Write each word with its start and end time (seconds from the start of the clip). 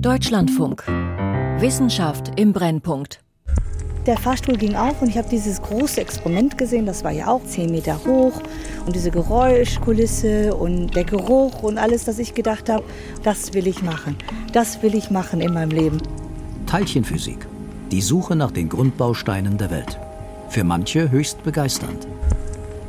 Deutschlandfunk. 0.00 0.86
Wissenschaft 1.58 2.30
im 2.38 2.52
Brennpunkt. 2.52 3.18
Der 4.06 4.16
Fahrstuhl 4.16 4.56
ging 4.56 4.76
auf 4.76 5.02
und 5.02 5.08
ich 5.08 5.18
habe 5.18 5.28
dieses 5.28 5.60
große 5.60 6.00
Experiment 6.00 6.56
gesehen, 6.56 6.86
das 6.86 7.02
war 7.02 7.10
ja 7.10 7.26
auch 7.26 7.44
zehn 7.44 7.72
Meter 7.72 7.98
hoch 8.06 8.40
und 8.86 8.94
diese 8.94 9.10
Geräuschkulisse 9.10 10.54
und 10.54 10.94
der 10.94 11.02
Geruch 11.02 11.64
und 11.64 11.78
alles, 11.78 12.04
dass 12.04 12.20
ich 12.20 12.34
gedacht 12.34 12.68
habe, 12.68 12.84
das 13.24 13.54
will 13.54 13.66
ich 13.66 13.82
machen, 13.82 14.16
das 14.52 14.84
will 14.84 14.94
ich 14.94 15.10
machen 15.10 15.40
in 15.40 15.52
meinem 15.52 15.70
Leben. 15.72 15.98
Teilchenphysik, 16.66 17.48
die 17.90 18.00
Suche 18.00 18.36
nach 18.36 18.52
den 18.52 18.68
Grundbausteinen 18.68 19.58
der 19.58 19.72
Welt. 19.72 19.98
Für 20.48 20.62
manche 20.62 21.10
höchst 21.10 21.42
begeisternd. 21.42 22.06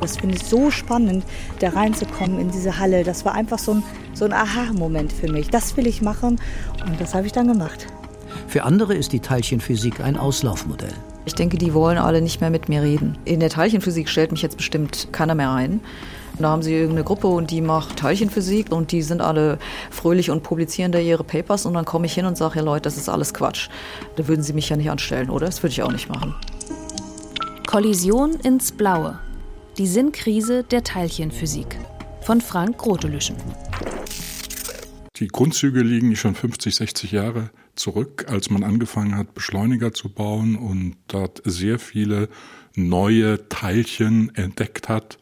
Das 0.00 0.16
finde 0.16 0.36
ich 0.36 0.44
so 0.44 0.70
spannend, 0.70 1.24
da 1.58 1.70
reinzukommen 1.70 2.38
in 2.38 2.50
diese 2.50 2.78
Halle. 2.78 3.04
Das 3.04 3.24
war 3.24 3.34
einfach 3.34 3.58
so 3.58 3.74
ein, 3.74 3.82
so 4.14 4.24
ein 4.24 4.32
Aha-Moment 4.32 5.12
für 5.12 5.30
mich. 5.30 5.48
Das 5.48 5.76
will 5.76 5.86
ich 5.86 6.02
machen 6.02 6.40
und 6.86 7.00
das 7.00 7.14
habe 7.14 7.26
ich 7.26 7.32
dann 7.32 7.48
gemacht. 7.48 7.86
Für 8.46 8.64
andere 8.64 8.94
ist 8.94 9.12
die 9.12 9.20
Teilchenphysik 9.20 10.00
ein 10.00 10.16
Auslaufmodell. 10.16 10.92
Ich 11.26 11.34
denke, 11.34 11.58
die 11.58 11.74
wollen 11.74 11.98
alle 11.98 12.22
nicht 12.22 12.40
mehr 12.40 12.50
mit 12.50 12.68
mir 12.68 12.82
reden. 12.82 13.18
In 13.24 13.40
der 13.40 13.50
Teilchenphysik 13.50 14.08
stellt 14.08 14.32
mich 14.32 14.42
jetzt 14.42 14.56
bestimmt 14.56 15.08
keiner 15.12 15.34
mehr 15.34 15.50
ein. 15.50 15.80
Da 16.38 16.48
haben 16.48 16.62
sie 16.62 16.72
irgendeine 16.72 17.04
Gruppe 17.04 17.26
und 17.26 17.50
die 17.50 17.60
macht 17.60 17.98
Teilchenphysik 17.98 18.72
und 18.72 18.92
die 18.92 19.02
sind 19.02 19.20
alle 19.20 19.58
fröhlich 19.90 20.30
und 20.30 20.42
publizieren 20.42 20.90
da 20.90 20.98
ihre 20.98 21.22
Papers 21.22 21.66
und 21.66 21.74
dann 21.74 21.84
komme 21.84 22.06
ich 22.06 22.14
hin 22.14 22.24
und 22.24 22.38
sage, 22.38 22.56
ja 22.56 22.64
Leute, 22.64 22.82
das 22.82 22.96
ist 22.96 23.10
alles 23.10 23.34
Quatsch. 23.34 23.68
Da 24.16 24.26
würden 24.26 24.42
sie 24.42 24.54
mich 24.54 24.70
ja 24.70 24.76
nicht 24.76 24.90
anstellen, 24.90 25.28
oder? 25.28 25.46
Das 25.46 25.62
würde 25.62 25.72
ich 25.72 25.82
auch 25.82 25.92
nicht 25.92 26.08
machen. 26.08 26.34
Kollision 27.66 28.32
ins 28.42 28.72
Blaue. 28.72 29.18
Die 29.78 29.86
Sinnkrise 29.86 30.64
der 30.64 30.82
Teilchenphysik. 30.82 31.78
Von 32.22 32.40
Frank 32.40 32.78
Grotelüschen. 32.78 33.36
Die 35.16 35.28
Grundzüge 35.28 35.82
liegen 35.82 36.16
schon 36.16 36.34
50, 36.34 36.74
60 36.74 37.12
Jahre 37.12 37.50
zurück, 37.76 38.26
als 38.28 38.50
man 38.50 38.64
angefangen 38.64 39.16
hat, 39.16 39.32
Beschleuniger 39.32 39.92
zu 39.92 40.08
bauen 40.08 40.56
und 40.56 40.96
dort 41.06 41.40
sehr 41.44 41.78
viele 41.78 42.28
neue 42.74 43.48
Teilchen 43.48 44.34
entdeckt 44.34 44.88
hat 44.88 45.18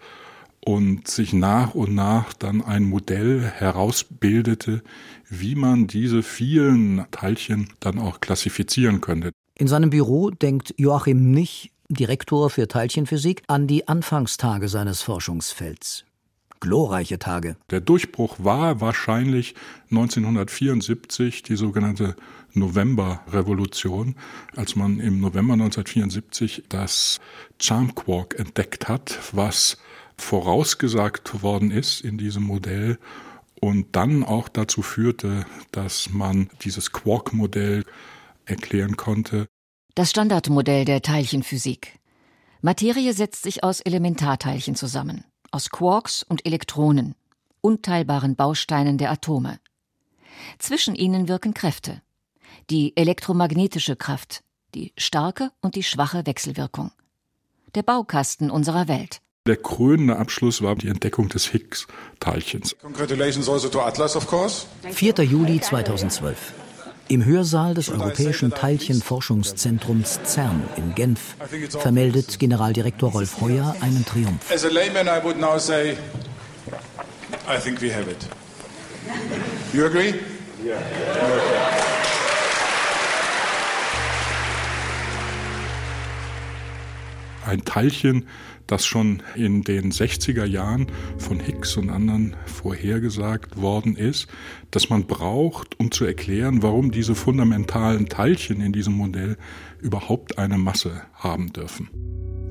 und 0.65 1.09
sich 1.09 1.33
nach 1.35 1.75
und 1.75 1.95
nach 1.95 2.33
dann 2.33 2.63
ein 2.63 2.85
Modell 2.85 3.43
herausbildete, 3.43 4.83
wie 5.29 5.57
man 5.57 5.87
diese 5.87 6.23
vielen 6.23 7.05
Teilchen 7.11 7.69
dann 7.81 7.99
auch 7.99 8.21
klassifizieren 8.21 9.01
könnte. 9.03 9.31
In 9.59 9.69
seinem 9.69 9.91
Büro 9.91 10.31
denkt 10.31 10.75
Joachim 10.79 11.33
Nich, 11.33 11.73
Direktor 11.89 12.51
für 12.51 12.69
Teilchenphysik, 12.69 13.43
an 13.47 13.67
die 13.67 13.89
Anfangstage 13.89 14.69
seines 14.69 15.03
Forschungsfelds 15.03 16.05
glorreiche 16.61 17.19
Tage. 17.19 17.57
Der 17.71 17.81
Durchbruch 17.81 18.37
war 18.39 18.81
wahrscheinlich 18.81 19.55
1974 19.91 21.43
die 21.43 21.57
sogenannte 21.57 22.17
Novemberrevolution, 22.53 24.17
als 24.57 24.77
man 24.77 25.01
im 25.01 25.21
November 25.21 25.55
1974 25.55 26.65
das 26.69 27.21
Charm 27.61 27.95
Quark 27.95 28.39
entdeckt 28.39 28.89
hat, 28.89 29.19
was 29.33 29.79
vorausgesagt 30.17 31.43
worden 31.43 31.71
ist 31.71 32.01
in 32.01 32.19
diesem 32.19 32.43
Modell 32.43 32.99
und 33.61 33.95
dann 33.95 34.25
auch 34.25 34.49
dazu 34.49 34.83
führte, 34.83 35.47
dass 35.73 36.11
man 36.11 36.51
dieses 36.63 36.93
Quark-Modell 36.93 37.85
erklären 38.47 38.97
konnte. 38.97 39.47
Das 39.99 40.11
Standardmodell 40.11 40.85
der 40.85 41.03
Teilchenphysik. 41.03 41.99
Materie 42.61 43.13
setzt 43.13 43.43
sich 43.43 43.65
aus 43.65 43.81
Elementarteilchen 43.81 44.77
zusammen 44.77 45.25
aus 45.51 45.71
Quarks 45.71 46.23
und 46.23 46.47
Elektronen, 46.47 47.17
unteilbaren 47.63 48.37
Bausteinen 48.37 48.97
der 48.97 49.11
Atome. 49.11 49.59
Zwischen 50.61 50.95
ihnen 50.95 51.27
wirken 51.27 51.53
Kräfte. 51.53 52.01
Die 52.71 52.97
elektromagnetische 52.97 53.97
Kraft, 53.97 54.45
die 54.77 54.93
starke 54.97 55.51
und 55.63 55.75
die 55.75 55.83
schwache 55.83 56.27
Wechselwirkung. 56.27 56.93
Der 57.75 57.83
Baukasten 57.83 58.53
unserer 58.53 58.87
Welt. 58.87 59.21
Der 59.49 59.57
krönende 59.57 60.17
Abschluss 60.17 60.63
war 60.63 60.77
die 60.77 60.87
Entdeckung 60.87 61.29
des 61.29 61.47
Higgs-Teilchens. 61.51 62.77
4. 64.93 65.15
Juli 65.25 65.61
2012. 65.61 66.68
Im 67.11 67.25
Hörsaal 67.25 67.73
des 67.73 67.89
Europäischen 67.89 68.51
Teilchenforschungszentrums 68.51 70.21
CERN 70.25 70.63
in 70.77 70.95
Genf 70.95 71.37
vermeldet 71.71 72.39
Generaldirektor 72.39 73.13
Rolf 73.13 73.41
Heuer 73.41 73.75
einen 73.81 74.05
Triumph. 74.05 74.53
As 74.53 74.67
a 74.67 74.69
layman 74.69 75.07
I 75.07 75.25
would 75.25 75.39
now 75.39 75.59
say 75.59 75.97
I 77.49 77.59
think 77.59 77.81
we 77.81 77.91
have 77.91 78.11
it. 78.11 78.29
You 79.73 79.87
agree? 79.87 80.15
Yeah. 80.63 81.78
Ein 87.49 87.65
Teilchen, 87.65 88.27
das 88.67 88.85
schon 88.85 89.23
in 89.35 89.63
den 89.63 89.91
60er 89.91 90.45
Jahren 90.45 90.87
von 91.17 91.41
Higgs 91.41 91.79
und 91.79 91.89
anderen 91.89 92.37
vorhergesagt 92.45 93.57
worden 93.57 93.97
ist, 93.97 94.27
dass 94.71 94.91
man 94.91 95.07
braucht, 95.07 95.81
um 95.81 95.91
zu 95.91 96.05
erklären, 96.05 96.63
warum 96.63 96.91
diese 96.91 97.15
fundamentalen 97.15 98.07
Teilchen 98.11 98.61
in 98.61 98.73
diesem 98.73 98.93
Modell 98.93 99.39
überhaupt 99.81 100.37
eine 100.37 100.59
Masse 100.59 101.01
haben 101.15 101.51
dürfen. 101.55 101.89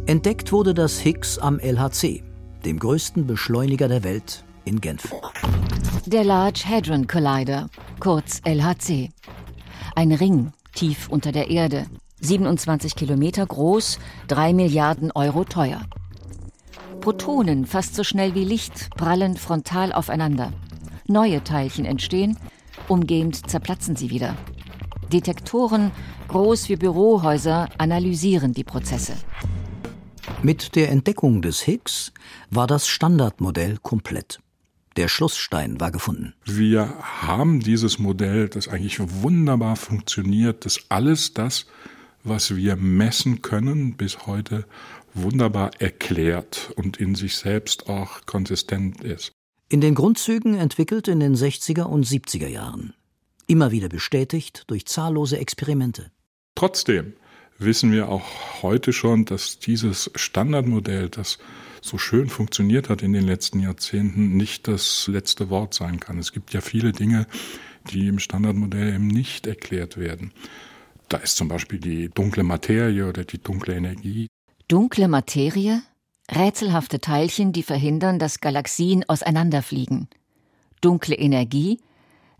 Entdeckt 0.07 0.51
wurde 0.51 0.73
das 0.73 0.99
Higgs 0.99 1.37
am 1.37 1.59
LHC, 1.59 2.23
dem 2.65 2.79
größten 2.79 3.27
Beschleuniger 3.27 3.87
der 3.87 4.03
Welt 4.03 4.43
in 4.65 4.81
Genf. 4.81 5.13
Der 6.07 6.23
Large 6.23 6.63
Hadron 6.65 7.05
Collider, 7.05 7.69
kurz 7.99 8.41
LHC. 8.43 9.11
Ein 9.93 10.11
Ring 10.11 10.53
tief 10.73 11.07
unter 11.07 11.31
der 11.31 11.51
Erde, 11.51 11.85
27 12.22 12.95
Kilometer 12.95 13.45
groß, 13.45 14.00
3 14.28 14.53
Milliarden 14.53 15.11
Euro 15.11 15.44
teuer. 15.44 15.81
Protonen, 17.01 17.66
fast 17.66 17.95
so 17.95 18.03
schnell 18.03 18.33
wie 18.35 18.44
Licht, 18.44 18.89
prallen 18.95 19.38
frontal 19.38 19.94
aufeinander. 19.94 20.51
Neue 21.07 21.44
Teilchen 21.44 21.85
entstehen, 21.85 22.38
umgehend 22.88 23.50
zerplatzen 23.50 23.95
sie 23.95 24.09
wieder. 24.09 24.35
Detektoren, 25.13 25.91
groß 26.27 26.67
wie 26.69 26.75
Bürohäuser, 26.75 27.69
analysieren 27.77 28.53
die 28.53 28.66
Prozesse. 28.66 29.13
Mit 30.41 30.75
der 30.75 30.91
Entdeckung 30.91 31.41
des 31.41 31.61
Higgs 31.61 32.11
war 32.51 32.67
das 32.67 32.88
Standardmodell 32.88 33.77
komplett. 33.81 34.39
Der 34.97 35.07
Schlussstein 35.07 35.79
war 35.79 35.91
gefunden. 35.91 36.33
Wir 36.44 36.94
haben 37.00 37.59
dieses 37.59 38.00
Modell, 38.00 38.50
das 38.50 38.67
eigentlich 38.67 39.00
wunderbar 39.22 39.75
funktioniert, 39.75 40.66
das 40.66 40.79
alles 40.89 41.33
das, 41.33 41.67
was 42.27 42.55
wir 42.55 42.75
messen 42.75 43.41
können, 43.41 43.95
bis 43.95 44.27
heute 44.27 44.65
wunderbar 45.13 45.71
erklärt 45.79 46.71
und 46.75 46.97
in 46.97 47.15
sich 47.15 47.35
selbst 47.35 47.89
auch 47.89 48.25
konsistent 48.25 49.03
ist. 49.03 49.31
In 49.69 49.81
den 49.81 49.95
Grundzügen 49.95 50.55
entwickelt 50.55 51.07
in 51.07 51.19
den 51.19 51.35
60er 51.35 51.83
und 51.83 52.05
70er 52.05 52.47
Jahren. 52.47 52.93
Immer 53.47 53.71
wieder 53.71 53.89
bestätigt 53.89 54.63
durch 54.67 54.85
zahllose 54.85 55.38
Experimente. 55.38 56.11
Trotzdem 56.55 57.13
wissen 57.59 57.91
wir 57.91 58.09
auch 58.09 58.61
heute 58.61 58.94
schon, 58.94 59.25
dass 59.25 59.59
dieses 59.59 60.11
Standardmodell, 60.15 61.09
das 61.09 61.38
so 61.81 61.97
schön 61.97 62.29
funktioniert 62.29 62.89
hat 62.89 63.01
in 63.01 63.13
den 63.13 63.25
letzten 63.25 63.59
Jahrzehnten, 63.59 64.35
nicht 64.38 64.67
das 64.67 65.07
letzte 65.07 65.49
Wort 65.49 65.73
sein 65.73 65.99
kann. 65.99 66.17
Es 66.17 66.31
gibt 66.31 66.53
ja 66.53 66.61
viele 66.61 66.91
Dinge, 66.91 67.27
die 67.91 68.07
im 68.07 68.19
Standardmodell 68.19 68.95
eben 68.95 69.07
nicht 69.07 69.47
erklärt 69.47 69.97
werden. 69.97 70.31
Da 71.09 71.18
ist 71.18 71.38
zum 71.38 71.47
Beispiel 71.47 71.79
die 71.79 72.09
dunkle 72.09 72.44
Materie 72.44 73.07
oder 73.07 73.23
die 73.23 73.41
dunkle 73.41 73.75
Energie. 73.75 74.28
Dunkle 74.68 75.07
Materie? 75.07 75.81
Rätselhafte 76.29 77.00
Teilchen, 77.00 77.53
die 77.53 77.63
verhindern, 77.63 78.19
dass 78.19 78.41
Galaxien 78.41 79.07
auseinanderfliegen. 79.07 80.09
Dunkle 80.81 81.16
Energie? 81.16 81.79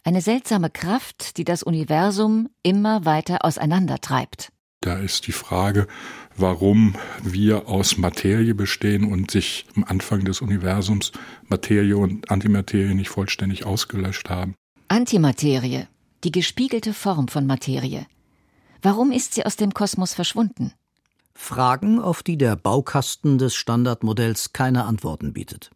Eine 0.04 0.22
seltsame 0.22 0.70
Kraft, 0.70 1.38
die 1.38 1.46
das 1.46 1.64
Universum 1.64 2.50
immer 2.64 3.06
weiter 3.06 3.46
auseinandertreibt. 3.46 4.52
Da 4.82 5.00
ist 5.00 5.28
die 5.28 5.32
Frage, 5.32 5.88
warum 6.36 6.96
wir 7.24 7.68
aus 7.68 7.98
Materie 7.98 8.54
bestehen 8.54 9.12
und 9.12 9.32
sich 9.32 9.66
am 9.76 9.84
Anfang 9.86 10.24
des 10.24 10.42
Universums 10.42 11.14
Materie 11.48 11.98
und 11.98 12.30
Antimaterie 12.30 12.94
nicht 12.94 13.10
vollständig 13.10 13.66
ausgelöscht 13.66 14.30
haben. 14.30 14.56
Antimaterie, 14.88 15.88
die 16.24 16.32
gespiegelte 16.32 16.94
Form 16.94 17.28
von 17.28 17.48
Materie. 17.48 18.06
Warum 18.82 19.12
ist 19.12 19.34
sie 19.34 19.46
aus 19.46 19.56
dem 19.56 19.74
Kosmos 19.74 20.14
verschwunden? 20.14 20.74
Fragen, 21.34 22.00
auf 22.00 22.24
die 22.24 22.38
der 22.38 22.56
Baukasten 22.56 23.38
des 23.38 23.56
Standardmodells 23.56 24.54
keine 24.54 24.86
Antworten 24.86 25.34
bietet. 25.34 25.72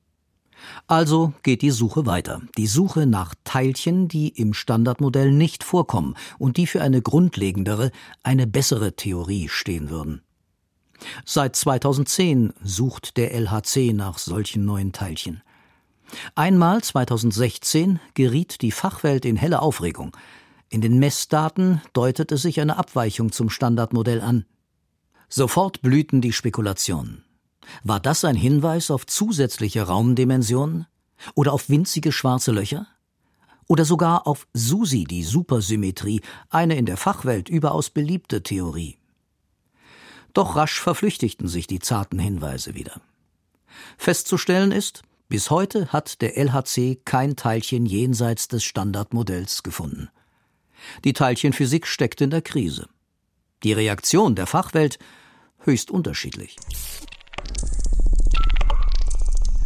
Also 0.87 1.33
geht 1.43 1.61
die 1.61 1.71
Suche 1.71 2.05
weiter. 2.05 2.41
Die 2.57 2.67
Suche 2.67 3.05
nach 3.05 3.35
Teilchen, 3.43 4.07
die 4.07 4.29
im 4.29 4.53
Standardmodell 4.53 5.31
nicht 5.31 5.63
vorkommen 5.63 6.15
und 6.37 6.57
die 6.57 6.67
für 6.67 6.81
eine 6.81 7.01
grundlegendere, 7.01 7.91
eine 8.23 8.47
bessere 8.47 8.95
Theorie 8.95 9.49
stehen 9.49 9.89
würden. 9.89 10.21
Seit 11.25 11.55
2010 11.55 12.53
sucht 12.63 13.17
der 13.17 13.33
LHC 13.33 13.93
nach 13.93 14.19
solchen 14.19 14.65
neuen 14.65 14.91
Teilchen. 14.91 15.41
Einmal 16.35 16.83
2016 16.83 17.99
geriet 18.13 18.61
die 18.61 18.71
Fachwelt 18.71 19.25
in 19.25 19.37
helle 19.37 19.61
Aufregung. 19.61 20.15
In 20.71 20.79
den 20.79 20.99
Messdaten 20.99 21.81
deutete 21.91 22.37
sich 22.37 22.61
eine 22.61 22.77
Abweichung 22.77 23.33
zum 23.33 23.49
Standardmodell 23.49 24.21
an. 24.21 24.45
Sofort 25.27 25.81
blühten 25.81 26.21
die 26.21 26.31
Spekulationen. 26.31 27.25
War 27.83 27.99
das 27.99 28.23
ein 28.23 28.37
Hinweis 28.37 28.89
auf 28.89 29.05
zusätzliche 29.05 29.83
Raumdimensionen? 29.83 30.87
Oder 31.35 31.51
auf 31.51 31.69
winzige 31.69 32.13
schwarze 32.13 32.53
Löcher? 32.53 32.87
Oder 33.67 33.83
sogar 33.83 34.25
auf 34.25 34.47
SUSI, 34.53 35.03
die 35.03 35.23
Supersymmetrie, 35.23 36.21
eine 36.49 36.77
in 36.77 36.85
der 36.85 36.97
Fachwelt 36.97 37.49
überaus 37.49 37.89
beliebte 37.89 38.41
Theorie. 38.41 38.97
Doch 40.33 40.55
rasch 40.55 40.79
verflüchtigten 40.79 41.49
sich 41.49 41.67
die 41.67 41.79
zarten 41.79 42.17
Hinweise 42.17 42.75
wieder. 42.75 43.01
Festzustellen 43.97 44.71
ist, 44.71 45.03
bis 45.27 45.49
heute 45.49 45.91
hat 45.91 46.21
der 46.21 46.37
LHC 46.37 47.01
kein 47.03 47.35
Teilchen 47.35 47.85
jenseits 47.85 48.47
des 48.47 48.63
Standardmodells 48.63 49.63
gefunden. 49.63 50.09
Die 51.03 51.13
Teilchenphysik 51.13 51.87
steckt 51.87 52.21
in 52.21 52.29
der 52.29 52.41
Krise. 52.41 52.87
Die 53.63 53.73
Reaktion 53.73 54.35
der 54.35 54.47
Fachwelt 54.47 54.99
höchst 55.59 55.91
unterschiedlich. 55.91 56.55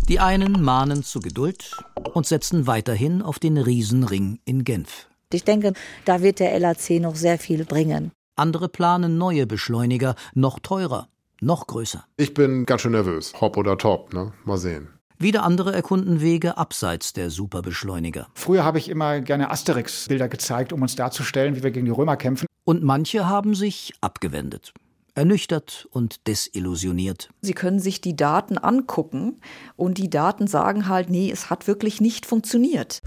Die 0.08 0.20
einen 0.20 0.62
mahnen 0.62 1.04
zu 1.04 1.20
Geduld 1.20 1.72
und 2.14 2.28
setzen 2.28 2.68
weiterhin 2.68 3.22
auf 3.22 3.40
den 3.40 3.58
Riesenring 3.58 4.40
in 4.46 4.64
Genf. 4.64 5.08
Ich 5.34 5.44
denke, 5.44 5.74
da 6.06 6.22
wird 6.22 6.40
der 6.40 6.58
LAC 6.60 7.02
noch 7.02 7.16
sehr 7.16 7.40
viel 7.40 7.66
bringen. 7.66 8.12
Andere 8.36 8.70
planen 8.70 9.18
neue 9.18 9.48
Beschleuniger, 9.48 10.16
noch 10.34 10.60
teurer, 10.60 11.08
noch 11.42 11.68
größer. 11.68 12.06
Ich 12.18 12.34
bin 12.34 12.66
ganz 12.66 12.82
schön 12.82 12.92
nervös. 12.92 13.34
Hopp 13.40 13.58
oder 13.58 13.78
top, 13.78 14.14
ne? 14.14 14.34
Mal 14.44 14.58
sehen. 14.58 14.95
Wieder 15.18 15.44
andere 15.44 15.74
erkunden 15.74 16.20
Wege 16.20 16.58
abseits 16.58 17.14
der 17.14 17.30
Superbeschleuniger. 17.30 18.28
Früher 18.34 18.66
habe 18.66 18.80
ich 18.80 18.90
immer 18.90 19.22
gerne 19.22 19.50
Asterix-Bilder 19.50 20.28
gezeigt, 20.28 20.74
um 20.74 20.82
uns 20.82 20.98
darzustellen, 20.98 21.56
wie 21.56 21.64
wir 21.64 21.72
gegen 21.72 21.86
die 21.86 21.92
Römer 21.92 22.18
kämpfen. 22.18 22.48
Und 22.66 22.84
manche 22.84 23.30
haben 23.30 23.56
sich 23.56 23.94
abgewendet. 24.02 24.74
Ernüchtert 25.14 25.88
und 25.92 26.28
desillusioniert. 26.28 27.30
Sie 27.42 27.54
können 27.54 27.80
sich 27.80 28.02
die 28.02 28.18
Daten 28.18 28.58
angucken 28.58 29.40
und 29.78 29.98
die 29.98 30.10
Daten 30.10 30.48
sagen 30.48 30.90
halt, 30.90 31.10
nee, 31.10 31.32
es 31.32 31.50
hat 31.50 31.66
wirklich 31.68 32.02
nicht 32.02 32.26
funktioniert. 32.26 33.00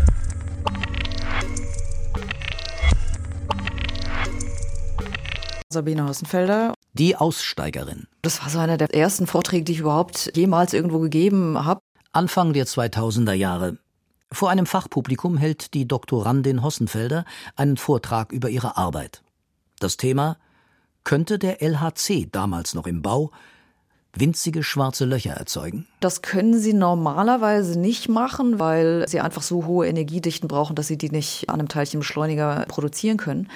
Sabine 5.70 6.06
Hausenfelder. 6.06 6.72
Die 6.94 7.16
Aussteigerin. 7.16 8.06
Das 8.22 8.40
war 8.42 8.48
so 8.48 8.58
einer 8.58 8.78
der 8.78 8.94
ersten 8.94 9.26
Vorträge, 9.26 9.64
die 9.64 9.72
ich 9.72 9.80
überhaupt 9.80 10.34
jemals 10.34 10.72
irgendwo 10.72 10.98
gegeben 11.00 11.62
habe. 11.62 11.80
Anfang 12.18 12.52
der 12.52 12.66
2000er 12.66 13.32
Jahre. 13.32 13.78
Vor 14.32 14.50
einem 14.50 14.66
Fachpublikum 14.66 15.36
hält 15.36 15.72
die 15.72 15.86
Doktorandin 15.86 16.64
Hossenfelder 16.64 17.24
einen 17.54 17.76
Vortrag 17.76 18.32
über 18.32 18.50
ihre 18.50 18.76
Arbeit. 18.76 19.22
Das 19.78 19.98
Thema 19.98 20.36
könnte 21.04 21.38
der 21.38 21.62
LHC 21.62 22.28
damals 22.32 22.74
noch 22.74 22.88
im 22.88 23.02
Bau 23.02 23.30
winzige 24.12 24.64
schwarze 24.64 25.04
Löcher 25.04 25.34
erzeugen? 25.34 25.86
Das 26.00 26.20
können 26.20 26.58
sie 26.58 26.72
normalerweise 26.72 27.78
nicht 27.78 28.08
machen, 28.08 28.58
weil 28.58 29.06
sie 29.06 29.20
einfach 29.20 29.42
so 29.42 29.66
hohe 29.66 29.86
Energiedichten 29.86 30.48
brauchen, 30.48 30.74
dass 30.74 30.88
sie 30.88 30.98
die 30.98 31.10
nicht 31.10 31.48
an 31.48 31.60
einem 31.60 31.68
Teilchenbeschleuniger 31.68 32.64
produzieren 32.66 33.18
können. 33.18 33.48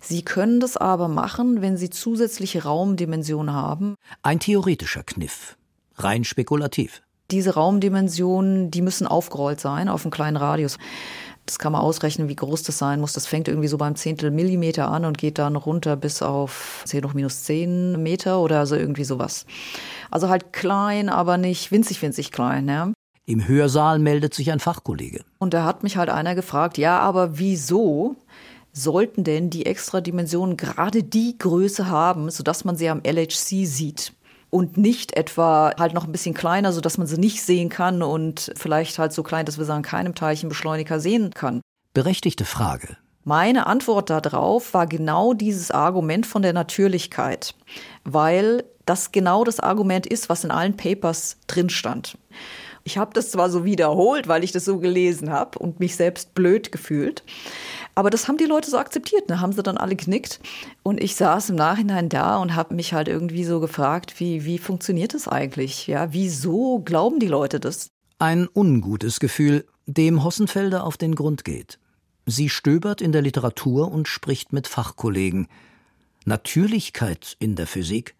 Sie 0.00 0.22
können 0.22 0.58
das 0.58 0.76
aber 0.76 1.06
machen, 1.06 1.62
wenn 1.62 1.76
sie 1.76 1.90
zusätzliche 1.90 2.64
Raumdimensionen 2.64 3.54
haben. 3.54 3.94
Ein 4.22 4.40
theoretischer 4.40 5.04
Kniff, 5.04 5.56
rein 5.94 6.24
spekulativ. 6.24 7.02
Diese 7.30 7.54
Raumdimensionen, 7.54 8.70
die 8.70 8.82
müssen 8.82 9.06
aufgerollt 9.06 9.60
sein 9.60 9.88
auf 9.88 10.04
einen 10.04 10.10
kleinen 10.10 10.36
Radius. 10.36 10.78
Das 11.46 11.58
kann 11.58 11.72
man 11.72 11.80
ausrechnen, 11.80 12.28
wie 12.28 12.36
groß 12.36 12.62
das 12.62 12.78
sein 12.78 13.00
muss. 13.00 13.12
Das 13.12 13.26
fängt 13.26 13.48
irgendwie 13.48 13.68
so 13.68 13.76
beim 13.76 13.96
Zehntel 13.96 14.30
Millimeter 14.30 14.88
an 14.88 15.04
und 15.04 15.18
geht 15.18 15.38
dann 15.38 15.56
runter 15.56 15.96
bis 15.96 16.22
auf 16.22 16.82
10 16.86 17.04
hoch 17.04 17.14
minus 17.14 17.42
10 17.44 18.00
Meter 18.00 18.40
oder 18.40 18.66
so 18.66 18.76
irgendwie 18.76 19.04
sowas. 19.04 19.46
Also 20.10 20.28
halt 20.28 20.52
klein, 20.52 21.08
aber 21.08 21.38
nicht 21.38 21.72
winzig, 21.72 22.02
winzig 22.02 22.30
klein. 22.30 22.68
Ja. 22.68 22.92
Im 23.26 23.46
Hörsaal 23.46 23.98
meldet 23.98 24.34
sich 24.34 24.52
ein 24.52 24.60
Fachkollege. 24.60 25.24
Und 25.38 25.54
da 25.54 25.64
hat 25.64 25.82
mich 25.82 25.96
halt 25.96 26.08
einer 26.08 26.34
gefragt, 26.34 26.78
ja, 26.78 26.98
aber 27.00 27.38
wieso 27.38 28.16
sollten 28.72 29.24
denn 29.24 29.50
die 29.50 29.66
Extradimensionen 29.66 30.56
gerade 30.56 31.02
die 31.02 31.36
Größe 31.36 31.88
haben, 31.88 32.30
sodass 32.30 32.64
man 32.64 32.76
sie 32.76 32.88
am 32.88 33.02
LHC 33.02 33.66
sieht? 33.66 34.12
Und 34.50 34.76
nicht 34.76 35.16
etwa 35.16 35.72
halt 35.78 35.94
noch 35.94 36.04
ein 36.04 36.12
bisschen 36.12 36.34
kleiner, 36.34 36.72
so 36.72 36.80
dass 36.80 36.98
man 36.98 37.06
sie 37.06 37.18
nicht 37.18 37.42
sehen 37.42 37.68
kann 37.68 38.02
und 38.02 38.52
vielleicht 38.56 38.98
halt 38.98 39.12
so 39.12 39.22
klein, 39.22 39.46
dass 39.46 39.58
wir 39.58 39.64
sie 39.64 39.72
an 39.72 39.82
keinem 39.82 40.14
Teilchenbeschleuniger 40.14 41.00
sehen 41.00 41.30
kann. 41.32 41.60
Berechtigte 41.94 42.44
Frage. 42.44 42.96
Meine 43.24 43.66
Antwort 43.66 44.10
darauf 44.10 44.74
war 44.74 44.86
genau 44.86 45.34
dieses 45.34 45.70
Argument 45.70 46.26
von 46.26 46.42
der 46.42 46.52
Natürlichkeit, 46.52 47.54
weil 48.04 48.64
das 48.86 49.12
genau 49.12 49.44
das 49.44 49.60
Argument 49.60 50.06
ist, 50.06 50.28
was 50.28 50.42
in 50.42 50.50
allen 50.50 50.76
Papers 50.76 51.36
drin 51.46 51.70
stand. 51.70 52.18
Ich 52.84 52.98
habe 52.98 53.12
das 53.14 53.30
zwar 53.30 53.50
so 53.50 53.64
wiederholt, 53.64 54.28
weil 54.28 54.44
ich 54.44 54.52
das 54.52 54.64
so 54.64 54.78
gelesen 54.78 55.30
habe 55.30 55.58
und 55.58 55.80
mich 55.80 55.96
selbst 55.96 56.34
blöd 56.34 56.72
gefühlt, 56.72 57.22
aber 57.94 58.10
das 58.10 58.28
haben 58.28 58.36
die 58.36 58.44
Leute 58.44 58.70
so 58.70 58.78
akzeptiert, 58.78 59.28
ne? 59.28 59.40
haben 59.40 59.52
sie 59.52 59.62
dann 59.62 59.76
alle 59.76 59.96
knickt. 59.96 60.40
Und 60.82 61.02
ich 61.02 61.16
saß 61.16 61.50
im 61.50 61.56
Nachhinein 61.56 62.08
da 62.08 62.38
und 62.38 62.54
habe 62.54 62.74
mich 62.74 62.92
halt 62.92 63.08
irgendwie 63.08 63.44
so 63.44 63.60
gefragt, 63.60 64.20
wie, 64.20 64.44
wie 64.44 64.58
funktioniert 64.58 65.12
das 65.14 65.28
eigentlich? 65.28 65.86
Ja, 65.86 66.12
wieso 66.12 66.78
glauben 66.78 67.18
die 67.18 67.28
Leute 67.28 67.60
das? 67.60 67.90
Ein 68.18 68.48
ungutes 68.54 69.20
Gefühl, 69.20 69.66
dem 69.86 70.22
Hossenfelder 70.22 70.84
auf 70.84 70.96
den 70.96 71.14
Grund 71.14 71.44
geht. 71.44 71.78
Sie 72.26 72.48
stöbert 72.48 73.00
in 73.00 73.12
der 73.12 73.22
Literatur 73.22 73.90
und 73.90 74.06
spricht 74.06 74.52
mit 74.52 74.68
Fachkollegen. 74.68 75.48
Natürlichkeit 76.24 77.36
in 77.38 77.56
der 77.56 77.66
Physik? 77.66 78.14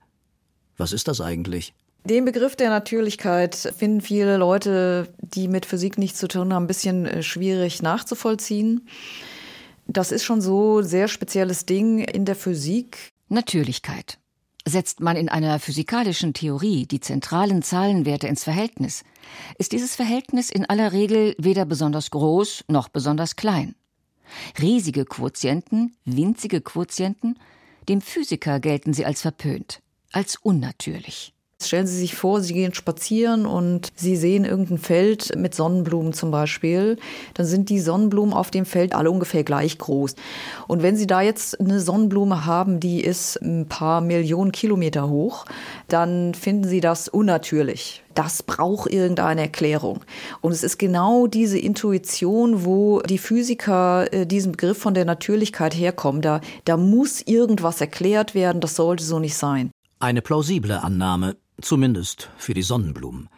Was 0.77 0.93
ist 0.93 1.07
das 1.07 1.21
eigentlich? 1.21 1.75
Den 2.05 2.25
Begriff 2.25 2.57
der 2.57 2.71
Natürlichkeit 2.71 3.55
finden 3.55 4.01
viele 4.01 4.39
Leute, 4.39 5.13
die 5.21 5.49
mit 5.49 5.67
Physik 5.67 5.99
nichts 5.99 6.19
zu 6.19 6.29
tun 6.29 6.53
haben, 6.55 6.65
ein 6.65 6.67
bisschen 6.67 7.05
äh, 7.07 7.23
schwierig 7.23 7.83
nachzuvollziehen. 7.83 8.89
Das 9.87 10.13
ist 10.13 10.25
schon 10.25 10.41
so 10.41 10.83
sehr 10.83 11.09
spezielles 11.09 11.67
Ding 11.67 11.99
in 11.99 12.25
der 12.25 12.37
Physik. 12.37 13.13
Natürlichkeit. 13.29 14.19
Setzt 14.67 15.01
man 15.01 15.17
in 15.17 15.29
einer 15.29 15.59
physikalischen 15.59 16.33
Theorie 16.33 16.87
die 16.87 17.01
zentralen 17.01 17.63
Zahlenwerte 17.63 18.29
ins 18.29 18.45
Verhältnis, 18.45 19.05
ist 19.59 19.73
dieses 19.73 19.97
Verhältnis 19.97 20.51
in 20.51 20.65
aller 20.65 20.93
Regel 20.93 21.35
weder 21.39 21.65
besonders 21.65 22.11
groß 22.11 22.65
noch 22.69 22.89
besonders 22.89 23.37
klein. 23.37 23.75
Riesige 24.61 25.05
Quotienten, 25.05 25.97
winzige 26.05 26.61
Quotienten, 26.61 27.39
dem 27.89 28.01
Physiker 28.01 28.61
gelten 28.61 28.93
sie 28.93 29.05
als 29.05 29.23
verpönt, 29.23 29.81
als 30.13 30.37
unnatürlich. 30.37 31.35
Stellen 31.63 31.87
Sie 31.87 31.97
sich 31.97 32.15
vor, 32.15 32.41
Sie 32.41 32.55
gehen 32.55 32.73
spazieren 32.73 33.45
und 33.45 33.89
Sie 33.95 34.17
sehen 34.17 34.45
irgendein 34.47 34.79
Feld 34.79 35.37
mit 35.37 35.55
Sonnenblumen 35.55 36.15
zum 36.15 36.31
Beispiel. 36.31 36.97
Dann 37.35 37.45
sind 37.45 37.69
die 37.69 37.81
Sonnenblumen 37.81 38.33
auf 38.33 38.51
dem 38.51 38.65
Feld 38.65 38.95
alle 38.95 39.11
ungefähr 39.11 39.45
gleich 39.45 39.77
groß. 39.77 40.15
Und 40.69 40.83
wenn 40.83 40.97
Sie 40.97 41.07
da 41.07 41.21
jetzt 41.21 41.61
eine 41.61 41.81
Sonnenblume 41.81 42.47
haben, 42.47 42.81
die 42.81 43.03
ist 43.03 43.37
ein 43.43 43.67
paar 43.67 44.01
Millionen 44.01 44.53
Kilometer 44.53 45.11
hoch, 45.11 45.45
dann 45.89 46.35
finden 46.35 46.65
Sie 46.65 46.81
das 46.81 47.09
unnatürlich. 47.09 48.03
Das 48.15 48.43
braucht 48.43 48.91
irgendeine 48.91 49.43
Erklärung. 49.43 50.01
Und 50.41 50.53
es 50.53 50.63
ist 50.63 50.79
genau 50.79 51.27
diese 51.27 51.59
Intuition, 51.59 52.65
wo 52.65 53.01
die 53.01 53.19
Physiker 53.19 54.13
äh, 54.13 54.27
diesen 54.27 54.53
Begriff 54.53 54.79
von 54.79 54.95
der 54.95 55.05
Natürlichkeit 55.05 55.75
herkommen. 55.75 56.23
Da, 56.23 56.41
da 56.65 56.77
muss 56.77 57.23
irgendwas 57.23 57.81
erklärt 57.81 58.35
werden, 58.35 58.61
das 58.61 58.77
sollte 58.77 59.05
so 59.05 59.19
nicht 59.19 59.37
sein. 59.37 59.71
Eine 60.01 60.23
plausible 60.23 60.83
Annahme, 60.83 61.37
zumindest 61.63 62.31
für 62.37 62.55
die 62.55 62.63
Sonnenblumen. 62.63 63.29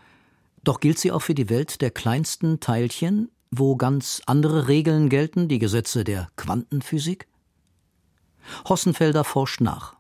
Doch 0.65 0.81
gilt 0.81 0.99
sie 0.99 1.13
auch 1.13 1.21
für 1.23 1.35
die 1.35 1.51
Welt 1.51 1.81
der 1.81 1.91
kleinsten 1.91 2.61
Teilchen, 2.61 3.31
wo 3.51 3.77
ganz 3.77 4.23
andere 4.27 4.69
Regeln 4.69 5.09
gelten, 5.09 5.49
die 5.49 5.59
Gesetze 5.59 6.05
der 6.05 6.31
Quantenphysik? 6.37 7.27
Hossenfelder 8.69 9.25
forscht 9.25 9.61
nach 9.61 9.97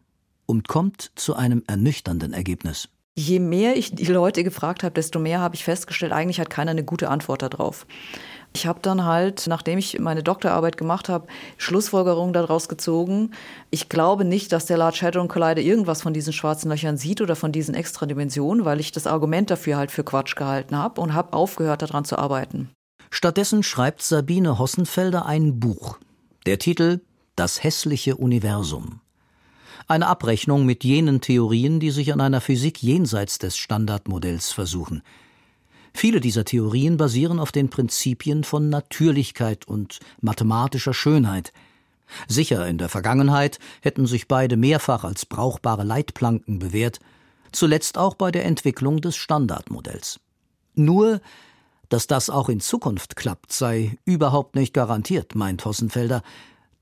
und 0.46 0.68
kommt 0.68 1.12
zu 1.14 1.34
einem 1.34 1.62
ernüchternden 1.66 2.32
Ergebnis. 2.32 2.88
Je 3.14 3.40
mehr 3.40 3.76
ich 3.76 3.94
die 3.94 4.06
Leute 4.06 4.42
gefragt 4.42 4.82
habe, 4.82 4.94
desto 4.94 5.18
mehr 5.18 5.40
habe 5.40 5.54
ich 5.54 5.64
festgestellt, 5.64 6.12
eigentlich 6.12 6.40
hat 6.40 6.48
keiner 6.48 6.70
eine 6.70 6.84
gute 6.84 7.10
Antwort 7.10 7.42
darauf. 7.42 7.86
Ich 8.54 8.66
habe 8.66 8.80
dann 8.82 9.04
halt, 9.04 9.46
nachdem 9.46 9.78
ich 9.78 9.98
meine 9.98 10.22
Doktorarbeit 10.22 10.76
gemacht 10.76 11.08
habe, 11.08 11.26
Schlussfolgerungen 11.56 12.34
daraus 12.34 12.68
gezogen. 12.68 13.30
Ich 13.70 13.88
glaube 13.88 14.24
nicht, 14.24 14.52
dass 14.52 14.66
der 14.66 14.76
Large 14.76 15.00
Hadron 15.02 15.28
Collider 15.28 15.62
irgendwas 15.62 16.02
von 16.02 16.12
diesen 16.12 16.32
schwarzen 16.32 16.70
Löchern 16.70 16.98
sieht 16.98 17.20
oder 17.22 17.34
von 17.34 17.52
diesen 17.52 17.74
Extradimensionen, 17.74 18.64
weil 18.64 18.80
ich 18.80 18.92
das 18.92 19.06
Argument 19.06 19.50
dafür 19.50 19.78
halt 19.78 19.90
für 19.90 20.04
Quatsch 20.04 20.36
gehalten 20.36 20.76
habe 20.76 21.00
und 21.00 21.14
habe 21.14 21.32
aufgehört, 21.32 21.82
daran 21.82 22.04
zu 22.04 22.18
arbeiten. 22.18 22.68
Stattdessen 23.10 23.62
schreibt 23.62 24.02
Sabine 24.02 24.58
Hossenfelder 24.58 25.24
ein 25.26 25.58
Buch. 25.58 25.98
Der 26.44 26.58
Titel 26.58 27.00
Das 27.36 27.62
hässliche 27.62 28.16
Universum. 28.16 29.00
Eine 29.88 30.06
Abrechnung 30.06 30.66
mit 30.66 30.84
jenen 30.84 31.20
Theorien, 31.20 31.80
die 31.80 31.90
sich 31.90 32.12
an 32.12 32.20
einer 32.20 32.40
Physik 32.40 32.82
jenseits 32.82 33.38
des 33.38 33.56
Standardmodells 33.56 34.52
versuchen– 34.52 35.02
Viele 35.94 36.20
dieser 36.20 36.44
Theorien 36.44 36.96
basieren 36.96 37.38
auf 37.38 37.52
den 37.52 37.68
Prinzipien 37.68 38.44
von 38.44 38.68
Natürlichkeit 38.68 39.66
und 39.66 40.00
mathematischer 40.20 40.94
Schönheit. 40.94 41.52
Sicher, 42.28 42.66
in 42.66 42.78
der 42.78 42.88
Vergangenheit 42.88 43.58
hätten 43.80 44.06
sich 44.06 44.28
beide 44.28 44.56
mehrfach 44.56 45.04
als 45.04 45.26
brauchbare 45.26 45.84
Leitplanken 45.84 46.58
bewährt, 46.58 46.98
zuletzt 47.52 47.98
auch 47.98 48.14
bei 48.14 48.30
der 48.30 48.44
Entwicklung 48.44 49.00
des 49.00 49.16
Standardmodells. 49.16 50.20
Nur, 50.74 51.20
dass 51.88 52.06
das 52.06 52.30
auch 52.30 52.48
in 52.48 52.60
Zukunft 52.60 53.16
klappt, 53.16 53.52
sei 53.52 53.98
überhaupt 54.04 54.54
nicht 54.54 54.72
garantiert, 54.72 55.34
meint 55.34 55.64
Hossenfelder, 55.64 56.22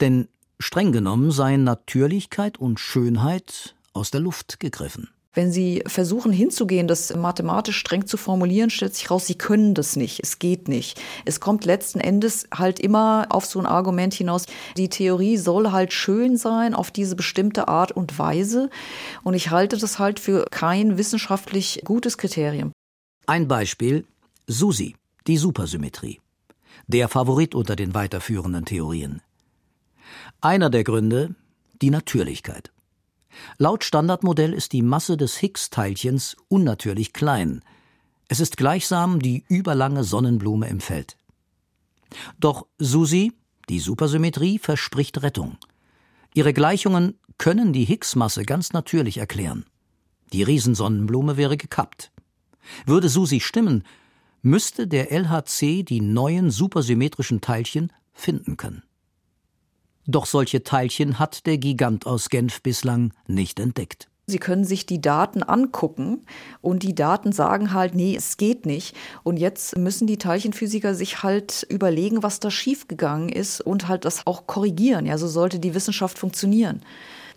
denn 0.00 0.28
streng 0.60 0.92
genommen 0.92 1.32
seien 1.32 1.64
Natürlichkeit 1.64 2.58
und 2.58 2.78
Schönheit 2.78 3.74
aus 3.92 4.10
der 4.10 4.20
Luft 4.20 4.60
gegriffen. 4.60 5.10
Wenn 5.32 5.52
Sie 5.52 5.84
versuchen 5.86 6.32
hinzugehen, 6.32 6.88
das 6.88 7.14
mathematisch 7.14 7.78
streng 7.78 8.04
zu 8.04 8.16
formulieren, 8.16 8.68
stellt 8.68 8.96
sich 8.96 9.12
raus, 9.12 9.28
Sie 9.28 9.36
können 9.36 9.74
das 9.74 9.94
nicht. 9.94 10.18
Es 10.24 10.40
geht 10.40 10.66
nicht. 10.66 11.00
Es 11.24 11.38
kommt 11.38 11.64
letzten 11.64 12.00
Endes 12.00 12.48
halt 12.52 12.80
immer 12.80 13.26
auf 13.30 13.46
so 13.46 13.60
ein 13.60 13.66
Argument 13.66 14.12
hinaus. 14.12 14.46
Die 14.76 14.88
Theorie 14.88 15.36
soll 15.36 15.70
halt 15.70 15.92
schön 15.92 16.36
sein 16.36 16.74
auf 16.74 16.90
diese 16.90 17.14
bestimmte 17.14 17.68
Art 17.68 17.92
und 17.92 18.18
Weise. 18.18 18.70
Und 19.22 19.34
ich 19.34 19.50
halte 19.50 19.78
das 19.78 20.00
halt 20.00 20.18
für 20.18 20.46
kein 20.50 20.98
wissenschaftlich 20.98 21.82
gutes 21.84 22.18
Kriterium. 22.18 22.72
Ein 23.26 23.46
Beispiel. 23.46 24.04
Susi, 24.48 24.96
die 25.28 25.36
Supersymmetrie. 25.36 26.20
Der 26.88 27.08
Favorit 27.08 27.54
unter 27.54 27.76
den 27.76 27.94
weiterführenden 27.94 28.64
Theorien. 28.64 29.22
Einer 30.40 30.70
der 30.70 30.82
Gründe, 30.82 31.36
die 31.80 31.90
Natürlichkeit. 31.90 32.72
Laut 33.58 33.84
Standardmodell 33.84 34.52
ist 34.52 34.72
die 34.72 34.82
Masse 34.82 35.16
des 35.16 35.36
Higgs-Teilchens 35.36 36.36
unnatürlich 36.48 37.12
klein. 37.12 37.62
Es 38.28 38.40
ist 38.40 38.56
gleichsam 38.56 39.20
die 39.20 39.44
überlange 39.48 40.04
Sonnenblume 40.04 40.68
im 40.68 40.80
Feld. 40.80 41.16
Doch 42.38 42.66
Susi, 42.78 43.32
die 43.68 43.80
Supersymmetrie, 43.80 44.58
verspricht 44.58 45.22
Rettung. 45.22 45.58
Ihre 46.34 46.52
Gleichungen 46.52 47.18
können 47.38 47.72
die 47.72 47.84
Higgs-Masse 47.84 48.44
ganz 48.44 48.72
natürlich 48.72 49.18
erklären. 49.18 49.64
Die 50.32 50.42
Riesensonnenblume 50.42 51.36
wäre 51.36 51.56
gekappt. 51.56 52.12
Würde 52.86 53.08
Susi 53.08 53.40
stimmen, 53.40 53.84
müsste 54.42 54.86
der 54.86 55.10
LHC 55.10 55.82
die 55.82 56.00
neuen 56.00 56.50
supersymmetrischen 56.50 57.40
Teilchen 57.40 57.92
finden 58.12 58.56
können. 58.56 58.82
Doch 60.10 60.26
solche 60.26 60.64
Teilchen 60.64 61.20
hat 61.20 61.46
der 61.46 61.56
Gigant 61.56 62.04
aus 62.04 62.30
Genf 62.30 62.62
bislang 62.62 63.12
nicht 63.28 63.60
entdeckt. 63.60 64.08
Sie 64.26 64.40
können 64.40 64.64
sich 64.64 64.84
die 64.84 65.00
Daten 65.00 65.44
angucken 65.44 66.24
und 66.60 66.82
die 66.82 66.96
Daten 66.96 67.30
sagen 67.30 67.72
halt, 67.72 67.94
nee, 67.94 68.16
es 68.16 68.36
geht 68.36 68.66
nicht. 68.66 68.96
Und 69.22 69.38
jetzt 69.38 69.76
müssen 69.76 70.08
die 70.08 70.18
Teilchenphysiker 70.18 70.96
sich 70.96 71.22
halt 71.22 71.64
überlegen, 71.68 72.24
was 72.24 72.40
da 72.40 72.50
schiefgegangen 72.50 73.28
ist 73.28 73.60
und 73.60 73.86
halt 73.86 74.04
das 74.04 74.26
auch 74.26 74.48
korrigieren. 74.48 75.06
Ja, 75.06 75.16
so 75.16 75.28
sollte 75.28 75.60
die 75.60 75.74
Wissenschaft 75.74 76.18
funktionieren. 76.18 76.82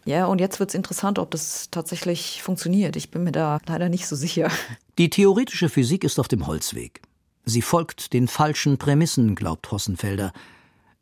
Ja, 0.05 0.25
und 0.25 0.39
jetzt 0.39 0.59
wird 0.59 0.69
es 0.69 0.75
interessant, 0.75 1.19
ob 1.19 1.29
das 1.29 1.69
tatsächlich 1.69 2.41
funktioniert. 2.41 2.95
Ich 2.95 3.11
bin 3.11 3.23
mir 3.23 3.31
da 3.31 3.59
leider 3.67 3.89
nicht 3.89 4.07
so 4.07 4.15
sicher. 4.15 4.49
Die 4.97 5.09
theoretische 5.09 5.69
Physik 5.69 6.03
ist 6.03 6.19
auf 6.19 6.27
dem 6.27 6.47
Holzweg. 6.47 7.01
Sie 7.45 7.61
folgt 7.61 8.13
den 8.13 8.27
falschen 8.27 8.77
Prämissen, 8.77 9.35
glaubt 9.35 9.71
Hossenfelder. 9.71 10.33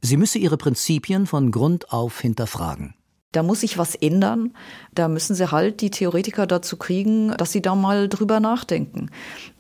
Sie 0.04 0.18
müsse 0.18 0.40
ihre 0.40 0.58
Prinzipien 0.58 1.28
von 1.28 1.52
Grund 1.52 1.94
auf 1.94 2.20
hinterfragen. 2.22 2.96
Da 3.34 3.44
muss 3.44 3.62
sich 3.62 3.78
was 3.78 3.94
ändern. 3.94 4.54
Da 4.96 5.08
müssen 5.08 5.36
sie 5.36 5.52
halt 5.52 5.80
die 5.80 5.92
Theoretiker 5.92 6.48
dazu 6.48 6.76
kriegen, 6.76 7.30
dass 7.38 7.52
sie 7.52 7.62
da 7.62 7.76
mal 7.76 8.10
drüber 8.10 8.40
nachdenken. 8.40 9.12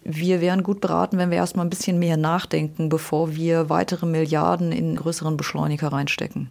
Wir 0.03 0.41
wären 0.41 0.63
gut 0.63 0.81
beraten, 0.81 1.19
wenn 1.19 1.29
wir 1.29 1.38
erstmal 1.38 1.65
ein 1.65 1.69
bisschen 1.69 2.00
mehr 2.00 2.17
nachdenken, 2.17 2.89
bevor 2.89 3.36
wir 3.36 3.69
weitere 3.69 4.07
Milliarden 4.07 4.71
in 4.71 4.95
größeren 4.95 5.38
Beschleuniger 5.38 5.89
reinstecken. 5.89 6.50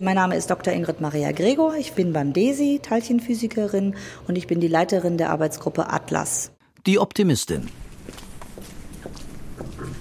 Mein 0.00 0.16
Name 0.16 0.36
ist 0.36 0.50
Dr. 0.50 0.72
Ingrid 0.74 1.00
Maria 1.00 1.30
Gregor. 1.30 1.76
Ich 1.76 1.92
bin 1.92 2.12
beim 2.12 2.32
DESI 2.32 2.80
Teilchenphysikerin 2.82 3.94
und 4.26 4.36
ich 4.36 4.48
bin 4.48 4.60
die 4.60 4.68
Leiterin 4.68 5.18
der 5.18 5.30
Arbeitsgruppe 5.30 5.88
Atlas. 5.88 6.50
Die 6.86 6.98
Optimistin. 6.98 7.68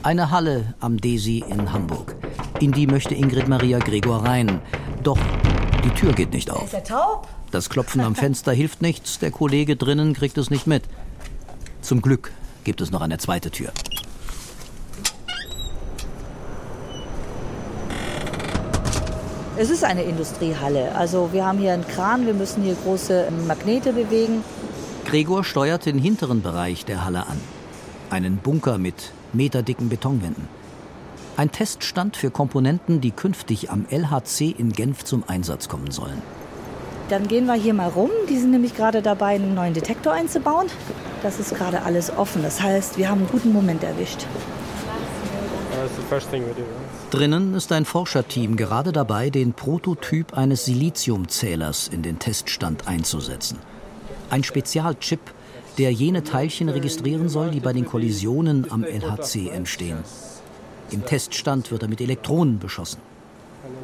Eine 0.08 0.32
Halle 0.32 0.74
am 0.80 1.02
Desi 1.02 1.44
in 1.50 1.74
Hamburg. 1.74 2.16
In 2.62 2.72
die 2.72 2.88
möchte 2.88 3.14
Ingrid 3.14 3.50
Maria 3.50 3.80
Gregor 3.80 4.24
rein. 4.24 4.62
Doch 5.04 5.18
die 5.84 5.90
Tür 5.90 6.14
geht 6.14 6.32
nicht 6.32 6.50
auf. 6.50 6.64
Ist 6.64 6.74
er 6.74 6.84
taub? 6.86 7.28
Das 7.52 7.70
Klopfen 7.70 8.00
am 8.00 8.16
Fenster 8.16 8.54
hilft 8.54 8.82
nichts. 8.82 9.20
Der 9.20 9.32
Kollege 9.32 9.76
drinnen 9.76 10.14
kriegt 10.14 10.38
es 10.38 10.50
nicht 10.50 10.66
mit. 10.66 10.84
Zum 11.82 12.02
Glück 12.02 12.32
gibt 12.64 12.80
es 12.80 12.90
noch 12.90 13.02
eine 13.02 13.18
zweite 13.18 13.52
Tür. 13.52 13.74
Es 19.58 19.70
ist 19.70 19.84
eine 19.84 20.04
Industriehalle. 20.04 20.96
Also 20.96 21.34
wir 21.34 21.46
haben 21.46 21.60
hier 21.60 21.74
einen 21.74 21.86
Kran, 21.86 22.26
wir 22.26 22.34
müssen 22.34 22.64
hier 22.64 22.76
große 22.76 23.28
Magnete 23.46 23.92
bewegen. 23.92 24.42
Gregor 25.04 25.44
steuert 25.44 25.86
den 25.86 26.00
hinteren 26.00 26.42
Bereich 26.42 26.86
der 26.86 27.04
Halle 27.04 27.28
an. 27.28 27.42
Einen 28.10 28.38
Bunker 28.38 28.78
mit 28.78 29.12
meterdicken 29.34 29.90
Betonwänden. 29.90 30.48
Ein 31.38 31.52
Teststand 31.52 32.18
für 32.18 32.32
Komponenten, 32.32 33.00
die 33.00 33.12
künftig 33.12 33.70
am 33.70 33.86
LHC 33.90 34.50
in 34.58 34.74
Genf 34.74 35.04
zum 35.04 35.24
Einsatz 35.28 35.70
kommen 35.70 35.92
sollen. 35.92 36.22
Dann 37.10 37.28
gehen 37.28 37.46
wir 37.46 37.54
hier 37.54 37.74
mal 37.74 37.90
rum. 37.90 38.10
Die 38.30 38.38
sind 38.38 38.52
nämlich 38.52 38.76
gerade 38.76 39.02
dabei, 39.02 39.36
einen 39.36 39.54
neuen 39.54 39.74
Detektor 39.74 40.14
einzubauen. 40.14 40.68
Das 41.24 41.40
ist 41.40 41.56
gerade 41.56 41.84
alles 41.84 42.12
offen. 42.16 42.44
Das 42.44 42.62
heißt, 42.62 42.98
wir 42.98 43.10
haben 43.10 43.20
einen 43.20 43.30
guten 43.30 43.54
Moment 43.54 43.84
erwischt. 43.84 44.26
Drinnen 47.12 47.54
ist 47.54 47.72
ein 47.72 47.86
Forscherteam 47.86 48.58
gerade 48.58 48.92
dabei, 48.92 49.30
den 49.30 49.54
Prototyp 49.54 50.36
eines 50.36 50.66
Siliziumzählers 50.66 51.88
in 51.88 52.02
den 52.02 52.20
Teststand 52.20 52.88
einzusetzen. 52.88 53.60
Ein 54.30 54.44
Spezialchip, 54.44 55.20
der 55.78 55.92
jene 55.92 56.24
Teilchen 56.24 56.70
registrieren 56.70 57.30
soll, 57.30 57.52
die 57.52 57.60
bei 57.60 57.74
den 57.74 57.86
Kollisionen 57.86 58.72
am 58.72 58.84
LHC 58.84 59.50
entstehen. 59.50 60.00
Im 60.90 61.06
Teststand 61.06 61.72
wird 61.72 61.84
er 61.84 61.90
mit 61.90 62.02
Elektronen 62.02 62.60
beschossen. 62.60 63.00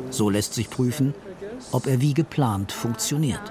So 0.10 0.30
lässt 0.30 0.54
sich 0.54 0.70
prüfen, 0.70 1.14
ob 1.72 1.88
er 1.88 2.02
wie 2.02 2.14
geplant 2.14 2.72
funktioniert. 2.72 3.42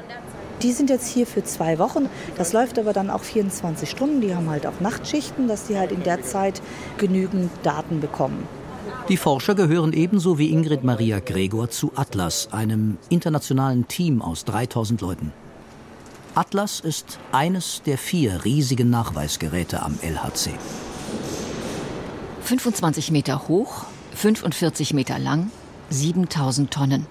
Die 0.62 0.72
sind 0.72 0.90
jetzt 0.90 1.08
hier 1.08 1.26
für 1.26 1.42
zwei 1.42 1.78
Wochen. 1.78 2.08
Das 2.36 2.52
läuft 2.52 2.78
aber 2.78 2.92
dann 2.92 3.10
auch 3.10 3.22
24 3.22 3.90
Stunden. 3.90 4.20
Die 4.20 4.34
haben 4.34 4.48
halt 4.48 4.66
auch 4.66 4.80
Nachtschichten, 4.80 5.48
dass 5.48 5.66
die 5.66 5.76
halt 5.76 5.90
in 5.90 6.04
der 6.04 6.22
Zeit 6.22 6.62
genügend 6.98 7.50
Daten 7.64 8.00
bekommen. 8.00 8.46
Die 9.08 9.16
Forscher 9.16 9.56
gehören 9.56 9.92
ebenso 9.92 10.38
wie 10.38 10.50
Ingrid 10.50 10.84
Maria 10.84 11.18
Gregor 11.18 11.68
zu 11.70 11.92
Atlas, 11.96 12.52
einem 12.52 12.98
internationalen 13.08 13.88
Team 13.88 14.22
aus 14.22 14.44
3000 14.44 15.00
Leuten. 15.00 15.32
Atlas 16.34 16.80
ist 16.80 17.18
eines 17.30 17.82
der 17.82 17.98
vier 17.98 18.46
riesigen 18.46 18.88
Nachweisgeräte 18.88 19.82
am 19.82 19.98
LHC. 20.00 20.52
25 22.40 23.10
Meter 23.10 23.48
hoch, 23.48 23.84
45 24.14 24.94
Meter 24.94 25.18
lang, 25.18 25.50
7000 25.90 26.70
Tonnen. 26.70 27.06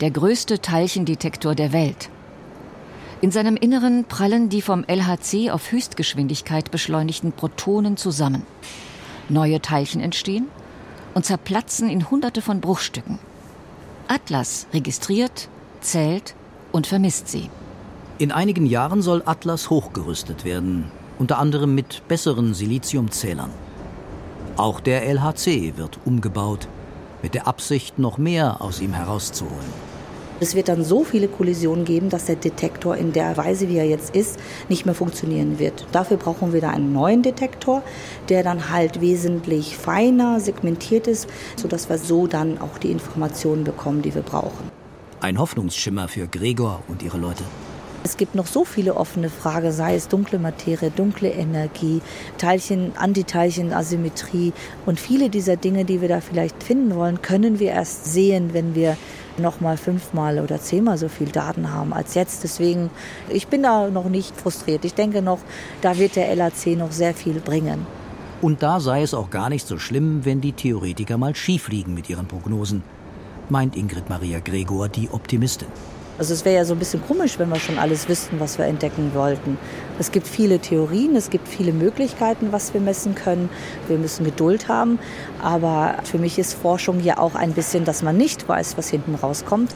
Der 0.00 0.12
größte 0.12 0.60
Teilchendetektor 0.60 1.56
der 1.56 1.72
Welt. 1.72 2.10
In 3.20 3.32
seinem 3.32 3.56
Inneren 3.56 4.04
prallen 4.04 4.48
die 4.48 4.62
vom 4.62 4.84
LHC 4.86 5.50
auf 5.50 5.72
Höchstgeschwindigkeit 5.72 6.70
beschleunigten 6.70 7.32
Protonen 7.32 7.96
zusammen. 7.96 8.46
Neue 9.28 9.60
Teilchen 9.60 10.00
entstehen 10.00 10.46
und 11.12 11.26
zerplatzen 11.26 11.90
in 11.90 12.08
Hunderte 12.08 12.40
von 12.40 12.60
Bruchstücken. 12.60 13.18
Atlas 14.06 14.68
registriert, 14.72 15.48
zählt 15.80 16.36
und 16.70 16.86
vermisst 16.86 17.26
sie. 17.26 17.50
In 18.20 18.32
einigen 18.32 18.66
Jahren 18.66 19.00
soll 19.00 19.22
Atlas 19.26 19.70
hochgerüstet 19.70 20.44
werden, 20.44 20.90
unter 21.20 21.38
anderem 21.38 21.76
mit 21.76 22.02
besseren 22.08 22.52
Siliziumzählern. 22.52 23.50
Auch 24.56 24.80
der 24.80 25.06
LHC 25.06 25.74
wird 25.76 26.00
umgebaut, 26.04 26.66
mit 27.22 27.34
der 27.34 27.46
Absicht, 27.46 28.00
noch 28.00 28.18
mehr 28.18 28.60
aus 28.60 28.80
ihm 28.80 28.92
herauszuholen. 28.92 29.88
Es 30.40 30.56
wird 30.56 30.66
dann 30.66 30.82
so 30.82 31.04
viele 31.04 31.28
Kollisionen 31.28 31.84
geben, 31.84 32.10
dass 32.10 32.24
der 32.24 32.34
Detektor 32.34 32.96
in 32.96 33.12
der 33.12 33.36
Weise, 33.36 33.68
wie 33.68 33.76
er 33.76 33.86
jetzt 33.86 34.16
ist, 34.16 34.40
nicht 34.68 34.84
mehr 34.84 34.96
funktionieren 34.96 35.60
wird. 35.60 35.86
Dafür 35.92 36.16
brauchen 36.16 36.52
wir 36.52 36.60
da 36.60 36.70
einen 36.70 36.92
neuen 36.92 37.22
Detektor, 37.22 37.84
der 38.28 38.42
dann 38.42 38.70
halt 38.70 39.00
wesentlich 39.00 39.76
feiner 39.76 40.40
segmentiert 40.40 41.06
ist, 41.06 41.28
sodass 41.54 41.88
wir 41.88 41.98
so 41.98 42.26
dann 42.26 42.60
auch 42.60 42.78
die 42.78 42.90
Informationen 42.90 43.62
bekommen, 43.62 44.02
die 44.02 44.12
wir 44.12 44.22
brauchen. 44.22 44.72
Ein 45.20 45.38
Hoffnungsschimmer 45.38 46.08
für 46.08 46.26
Gregor 46.26 46.82
und 46.88 47.04
ihre 47.04 47.18
Leute. 47.18 47.44
Es 48.04 48.16
gibt 48.16 48.34
noch 48.34 48.46
so 48.46 48.64
viele 48.64 48.96
offene 48.96 49.28
Fragen, 49.28 49.72
sei 49.72 49.94
es 49.96 50.08
dunkle 50.08 50.38
Materie, 50.38 50.90
dunkle 50.90 51.30
Energie, 51.30 52.00
Teilchen, 52.38 52.92
Antiteilchen, 52.96 53.72
Asymmetrie 53.72 54.52
und 54.86 55.00
viele 55.00 55.30
dieser 55.30 55.56
Dinge, 55.56 55.84
die 55.84 56.00
wir 56.00 56.08
da 56.08 56.20
vielleicht 56.20 56.62
finden 56.62 56.94
wollen, 56.94 57.22
können 57.22 57.58
wir 57.58 57.72
erst 57.72 58.06
sehen, 58.06 58.54
wenn 58.54 58.74
wir 58.74 58.96
noch 59.38 59.60
mal 59.60 59.76
fünfmal 59.76 60.40
oder 60.40 60.60
zehnmal 60.60 60.98
so 60.98 61.08
viel 61.08 61.28
Daten 61.28 61.72
haben 61.72 61.92
als 61.92 62.14
jetzt. 62.14 62.44
Deswegen, 62.44 62.90
ich 63.28 63.48
bin 63.48 63.62
da 63.62 63.88
noch 63.88 64.08
nicht 64.08 64.34
frustriert. 64.36 64.84
Ich 64.84 64.94
denke 64.94 65.22
noch, 65.22 65.40
da 65.80 65.98
wird 65.98 66.16
der 66.16 66.34
LAC 66.34 66.66
noch 66.76 66.92
sehr 66.92 67.14
viel 67.14 67.40
bringen. 67.40 67.86
Und 68.40 68.62
da 68.62 68.78
sei 68.78 69.02
es 69.02 69.14
auch 69.14 69.30
gar 69.30 69.48
nicht 69.48 69.66
so 69.66 69.78
schlimm, 69.78 70.24
wenn 70.24 70.40
die 70.40 70.52
Theoretiker 70.52 71.18
mal 71.18 71.34
schief 71.34 71.68
liegen 71.68 71.94
mit 71.94 72.08
ihren 72.08 72.26
Prognosen, 72.26 72.82
meint 73.48 73.76
Ingrid 73.76 74.08
Maria 74.08 74.38
Gregor, 74.38 74.88
die 74.88 75.08
Optimistin. 75.10 75.68
Also 76.18 76.34
es 76.34 76.44
wäre 76.44 76.56
ja 76.56 76.64
so 76.64 76.74
ein 76.74 76.80
bisschen 76.80 77.00
komisch, 77.06 77.38
wenn 77.38 77.48
wir 77.48 77.60
schon 77.60 77.78
alles 77.78 78.08
wüssten, 78.08 78.40
was 78.40 78.58
wir 78.58 78.64
entdecken 78.64 79.12
wollten. 79.14 79.56
Es 80.00 80.10
gibt 80.10 80.26
viele 80.26 80.58
Theorien, 80.58 81.14
es 81.14 81.30
gibt 81.30 81.46
viele 81.46 81.72
Möglichkeiten, 81.72 82.50
was 82.50 82.74
wir 82.74 82.80
messen 82.80 83.14
können. 83.14 83.48
Wir 83.86 83.98
müssen 83.98 84.24
Geduld 84.24 84.68
haben. 84.68 84.98
Aber 85.40 85.94
für 86.02 86.18
mich 86.18 86.38
ist 86.38 86.54
Forschung 86.54 87.00
ja 87.04 87.18
auch 87.18 87.36
ein 87.36 87.52
bisschen, 87.52 87.84
dass 87.84 88.02
man 88.02 88.16
nicht 88.16 88.48
weiß, 88.48 88.76
was 88.76 88.88
hinten 88.90 89.14
rauskommt. 89.14 89.72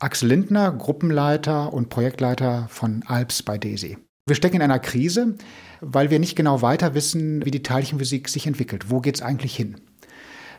Axel 0.00 0.28
Lindner, 0.28 0.70
Gruppenleiter 0.72 1.72
und 1.72 1.88
Projektleiter 1.88 2.66
von 2.68 3.02
Alps 3.06 3.42
bei 3.42 3.58
DESI. 3.58 4.07
Wir 4.28 4.36
stecken 4.36 4.56
in 4.56 4.62
einer 4.62 4.78
Krise, 4.78 5.36
weil 5.80 6.10
wir 6.10 6.18
nicht 6.18 6.36
genau 6.36 6.60
weiter 6.60 6.94
wissen, 6.94 7.44
wie 7.44 7.50
die 7.50 7.62
Teilchenphysik 7.62 8.28
sich 8.28 8.46
entwickelt. 8.46 8.90
Wo 8.90 9.00
geht 9.00 9.16
es 9.16 9.22
eigentlich 9.22 9.56
hin? 9.56 9.76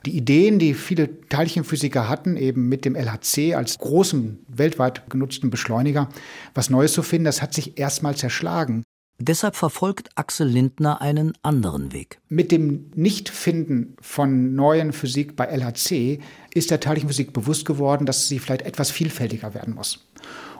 Die 0.05 0.15
Ideen, 0.17 0.59
die 0.59 0.73
viele 0.73 1.21
Teilchenphysiker 1.27 2.09
hatten, 2.09 2.37
eben 2.37 2.69
mit 2.69 2.85
dem 2.85 2.95
LHC 2.95 3.53
als 3.53 3.77
großen 3.77 4.39
weltweit 4.47 5.09
genutzten 5.09 5.49
Beschleuniger, 5.49 6.09
was 6.55 6.69
Neues 6.69 6.93
zu 6.93 7.03
finden, 7.03 7.25
das 7.25 7.41
hat 7.41 7.53
sich 7.53 7.77
erstmal 7.77 8.15
zerschlagen. 8.15 8.83
Deshalb 9.21 9.57
verfolgt 9.57 10.09
Axel 10.15 10.47
Lindner 10.47 11.01
einen 11.01 11.33
anderen 11.43 11.91
Weg. 11.91 12.21
Mit 12.29 12.53
dem 12.53 12.89
Nichtfinden 12.95 13.97
von 13.99 14.55
neuen 14.55 14.93
Physik 14.93 15.35
bei 15.35 15.45
LHC 15.45 16.21
ist 16.53 16.71
der 16.71 16.79
Teilchenphysik 16.79 17.33
bewusst 17.33 17.65
geworden, 17.65 18.05
dass 18.05 18.29
sie 18.29 18.39
vielleicht 18.39 18.61
etwas 18.61 18.89
vielfältiger 18.91 19.53
werden 19.53 19.75
muss. 19.75 20.07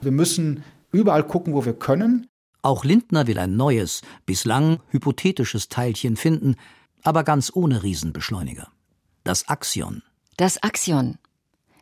Wir 0.02 0.12
müssen 0.12 0.64
überall 0.92 1.24
gucken, 1.24 1.54
wo 1.54 1.64
wir 1.64 1.74
können, 1.74 2.28
auch 2.62 2.84
Lindner 2.84 3.28
will 3.28 3.40
ein 3.40 3.56
neues, 3.56 4.02
bislang 4.26 4.80
hypothetisches 4.90 5.70
Teilchen 5.70 6.18
finden, 6.18 6.56
aber 7.04 7.24
ganz 7.24 7.52
ohne 7.54 7.84
Riesenbeschleuniger. 7.84 8.68
Das 9.24 9.48
Axion. 9.48 10.04
Das 10.38 10.62
Axion. 10.62 11.18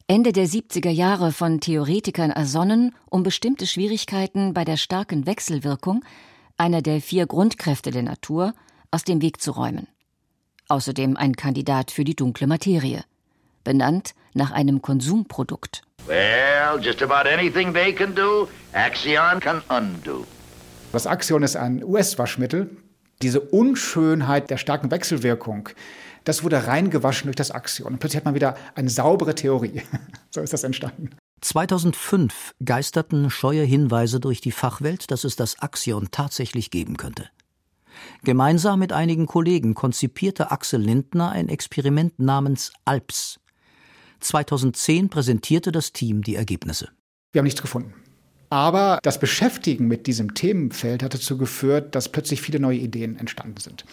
Ende 0.07 0.31
der 0.31 0.47
70er 0.47 0.89
Jahre 0.89 1.31
von 1.31 1.59
Theoretikern 1.59 2.31
ersonnen, 2.31 2.95
um 3.09 3.23
bestimmte 3.23 3.67
Schwierigkeiten 3.67 4.53
bei 4.53 4.63
der 4.63 4.77
starken 4.77 5.25
Wechselwirkung, 5.25 6.05
einer 6.55 6.81
der 6.81 7.01
vier 7.01 7.27
Grundkräfte 7.27 7.91
der 7.91 8.03
Natur, 8.03 8.53
aus 8.89 9.03
dem 9.03 9.21
Weg 9.21 9.41
zu 9.41 9.51
räumen. 9.51 9.87
Außerdem 10.69 11.17
ein 11.17 11.35
Kandidat 11.35 11.91
für 11.91 12.03
die 12.03 12.15
dunkle 12.15 12.47
Materie, 12.47 13.03
benannt 13.63 14.15
nach 14.33 14.51
einem 14.51 14.81
Konsumprodukt. 14.81 15.81
Well, 16.05 16.79
just 16.81 17.01
about 17.01 17.27
anything 17.27 17.73
they 17.73 17.91
can 17.91 18.15
do, 18.15 18.47
Axion 18.73 19.39
can 19.39 19.61
undo. 19.69 20.25
Das 20.91 21.05
Axion 21.05 21.43
ist 21.43 21.55
ein 21.55 21.83
US-Waschmittel. 21.83 22.69
Diese 23.21 23.41
Unschönheit 23.41 24.49
der 24.49 24.57
starken 24.57 24.89
Wechselwirkung, 24.89 25.69
das 26.23 26.43
wurde 26.43 26.67
reingewaschen 26.67 27.27
durch 27.27 27.35
das 27.35 27.51
Axion. 27.51 27.93
Und 27.93 27.99
plötzlich 27.99 28.17
hat 28.17 28.25
man 28.25 28.35
wieder 28.35 28.55
eine 28.75 28.89
saubere 28.89 29.35
Theorie. 29.35 29.81
so 30.29 30.41
ist 30.41 30.53
das 30.53 30.63
entstanden. 30.63 31.09
2005 31.41 32.55
geisterten 32.63 33.29
scheue 33.29 33.63
Hinweise 33.63 34.19
durch 34.19 34.41
die 34.41 34.51
Fachwelt, 34.51 35.11
dass 35.11 35.23
es 35.23 35.35
das 35.35 35.59
Axion 35.59 36.07
tatsächlich 36.11 36.71
geben 36.71 36.97
könnte. 36.97 37.29
Gemeinsam 38.23 38.79
mit 38.79 38.93
einigen 38.93 39.25
Kollegen 39.25 39.73
konzipierte 39.73 40.51
Axel 40.51 40.81
Lindner 40.81 41.31
ein 41.31 41.49
Experiment 41.49 42.19
namens 42.19 42.71
ALPS. 42.85 43.39
2010 44.19 45.09
präsentierte 45.09 45.71
das 45.71 45.93
Team 45.93 46.23
die 46.23 46.35
Ergebnisse. 46.35 46.89
Wir 47.31 47.39
haben 47.39 47.45
nichts 47.45 47.61
gefunden. 47.61 47.93
Aber 48.49 48.99
das 49.03 49.19
Beschäftigen 49.19 49.87
mit 49.87 50.07
diesem 50.07 50.33
Themenfeld 50.33 51.03
hat 51.03 51.13
dazu 51.13 51.37
geführt, 51.37 51.95
dass 51.95 52.09
plötzlich 52.09 52.41
viele 52.41 52.59
neue 52.59 52.77
Ideen 52.77 53.17
entstanden 53.17 53.57
sind. 53.59 53.85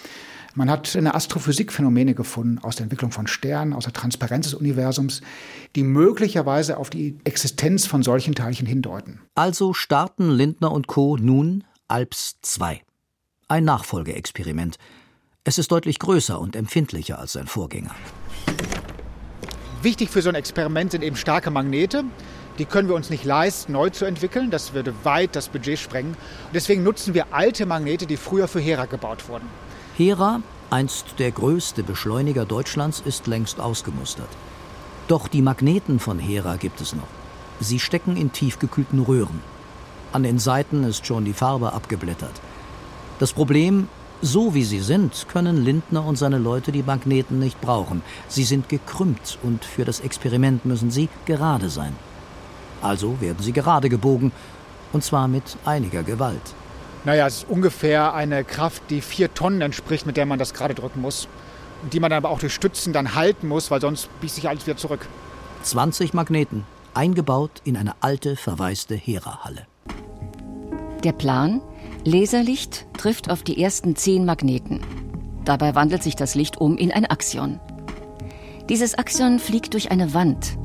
Man 0.56 0.70
hat 0.70 0.94
in 0.94 1.05
der 1.05 1.16
Astrophysik 1.16 1.72
Phänomene 1.72 2.14
gefunden 2.14 2.61
aus 2.61 2.76
der 2.76 2.85
Entwicklung 2.85 3.11
von 3.11 3.26
Sternen, 3.26 3.72
aus 3.72 3.85
der 3.85 3.92
Transparenz 3.92 4.46
des 4.46 4.55
Universums, 4.55 5.20
die 5.74 5.83
möglicherweise 5.83 6.76
auf 6.76 6.90
die 6.90 7.18
Existenz 7.24 7.87
von 7.87 8.05
solchen 8.05 8.37
Teilchen 8.37 8.66
hindeuten. 8.66 9.20
Also 9.35 9.74
starten 9.74 10.31
Lindner 10.31 10.70
und 10.70 10.87
Co. 10.87 11.16
nun 11.16 11.64
ALPS 11.88 12.37
2. 12.42 12.83
Ein 13.48 13.64
Nachfolgeexperiment. 13.64 14.76
Es 15.42 15.59
ist 15.59 15.72
deutlich 15.72 15.98
größer 15.98 16.40
und 16.40 16.55
empfindlicher 16.55 17.18
als 17.18 17.33
sein 17.33 17.48
Vorgänger. 17.48 17.94
Wichtig 19.83 20.09
für 20.09 20.22
so 20.22 20.29
ein 20.29 20.35
Experiment 20.37 20.92
sind 20.92 21.02
eben 21.02 21.16
starke 21.16 21.50
Magnete. 21.50 22.05
Die 22.59 22.64
können 22.64 22.88
wir 22.88 22.95
uns 22.95 23.11
nicht 23.11 23.25
leisten, 23.25 23.73
neu 23.73 23.90
zu 23.90 24.05
entwickeln. 24.05 24.51
Das 24.51 24.75
würde 24.75 24.95
weit 25.03 25.35
das 25.35 25.49
Budget 25.49 25.79
sprengen. 25.79 26.12
Und 26.12 26.55
deswegen 26.55 26.85
nutzen 26.85 27.14
wir 27.14 27.27
alte 27.33 27.67
Magnete, 27.67 28.07
die 28.07 28.17
früher 28.17 28.47
für 28.47 28.61
Hera 28.61 28.87
gebaut 28.87 29.29
wurden. 29.29 29.49
Hera, 29.97 30.40
einst 30.71 31.19
der 31.19 31.33
größte 31.33 31.83
Beschleuniger 31.83 32.45
Deutschlands, 32.45 33.03
ist 33.05 33.27
längst 33.27 33.61
ausgemustert. 33.61 34.29
Doch 35.09 35.29
die 35.29 35.43
Magneten 35.43 35.99
von 35.99 36.19
Hera 36.19 36.57
gibt 36.57 36.81
es 36.81 36.95
noch. 36.95 37.09
Sie 37.61 37.81
stecken 37.81 38.17
in 38.17 38.33
tiefgekühlten 38.33 39.01
Röhren. 39.01 39.40
An 40.12 40.23
den 40.23 40.38
Seiten 40.38 40.85
ist 40.85 41.07
schon 41.07 41.25
die 41.25 41.33
Farbe 41.33 41.73
abgeblättert. 41.73 42.40
Das 43.19 43.33
Problem, 43.33 43.88
so 44.23 44.55
wie 44.55 44.64
sie 44.64 44.81
sind, 44.81 45.27
können 45.29 45.64
Lindner 45.64 46.05
und 46.05 46.17
seine 46.17 46.38
Leute 46.38 46.73
die 46.73 46.83
Magneten 46.83 47.38
nicht 47.38 47.61
brauchen. 47.61 48.03
Sie 48.29 48.45
sind 48.45 48.69
gekrümmt 48.69 49.38
und 49.43 49.64
für 49.64 49.85
das 49.85 50.01
Experiment 50.01 50.64
müssen 50.64 50.90
sie 50.90 51.09
gerade 51.27 51.69
sein. 51.69 51.95
Also 52.85 53.18
werden 53.23 53.38
sie 53.40 53.53
gerade 53.53 53.88
gebogen, 53.88 54.31
und 54.92 55.03
zwar 55.03 55.27
mit 55.27 55.57
einiger 55.64 56.03
Gewalt. 56.03 56.55
Naja, 57.05 57.27
es 57.27 57.38
ist 57.38 57.49
ungefähr 57.49 58.12
eine 58.12 58.44
Kraft, 58.44 58.83
die 58.90 59.01
vier 59.01 59.33
Tonnen 59.33 59.62
entspricht, 59.62 60.07
mit 60.07 60.18
der 60.18 60.27
man 60.27 60.38
das 60.38 60.53
gerade 60.53 60.75
drücken 60.75 61.01
muss. 61.01 61.27
Und 61.83 61.94
die 61.94 62.01
man 62.01 62.11
dann 62.11 62.18
aber 62.18 62.29
auch 62.29 62.38
durch 62.38 62.53
Stützen 62.53 62.92
dann 62.92 63.14
halten 63.14 63.49
muss, 63.49 63.70
weil 63.70 63.81
sonst 63.81 64.09
biegt 64.20 64.35
sich 64.35 64.49
alles 64.49 64.66
wieder 64.66 64.77
zurück. 64.77 65.07
20 65.62 66.12
Magneten, 66.12 66.64
eingebaut 66.92 67.62
in 67.64 67.79
eine 67.79 67.94
alte, 68.01 68.37
verwaiste 68.37 68.94
Hera-Halle. 68.94 69.66
Der 71.05 71.12
Plan? 71.12 71.62
Laserlicht 72.05 72.87
trifft 72.99 73.31
auf 73.31 73.42
die 73.42 73.62
ersten 73.62 73.97
zehn 73.97 74.27
Magneten. 74.27 74.83
Dabei 75.47 75.75
wandelt 75.75 76.03
sich 76.03 76.16
das 76.16 76.35
Licht 76.35 76.59
um 76.59 76.77
in 76.77 76.92
ein 76.92 77.07
Axion. 77.07 77.61
Dieses 78.68 78.94
Axion 78.99 79.38
fliegt 79.38 79.73
durch 79.73 79.90
eine 79.90 80.12
Wand, 80.12 80.59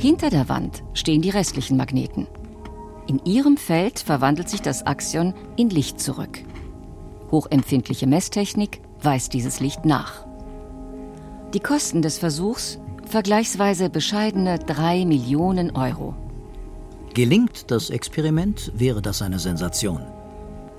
hinter 0.00 0.30
der 0.30 0.48
Wand 0.48 0.82
stehen 0.94 1.20
die 1.20 1.30
restlichen 1.30 1.76
Magneten. 1.76 2.26
In 3.06 3.20
ihrem 3.24 3.56
Feld 3.56 3.98
verwandelt 3.98 4.48
sich 4.48 4.62
das 4.62 4.86
Axion 4.86 5.34
in 5.56 5.68
Licht 5.68 6.00
zurück. 6.00 6.42
Hochempfindliche 7.30 8.06
Messtechnik 8.06 8.80
weist 9.02 9.34
dieses 9.34 9.60
Licht 9.60 9.84
nach. 9.84 10.26
Die 11.52 11.60
Kosten 11.60 12.00
des 12.00 12.18
Versuchs 12.18 12.78
vergleichsweise 13.06 13.90
bescheidene 13.90 14.58
3 14.58 15.04
Millionen 15.04 15.72
Euro. 15.76 16.14
Gelingt 17.12 17.70
das 17.70 17.90
Experiment, 17.90 18.72
wäre 18.74 19.02
das 19.02 19.20
eine 19.20 19.38
Sensation. 19.38 20.00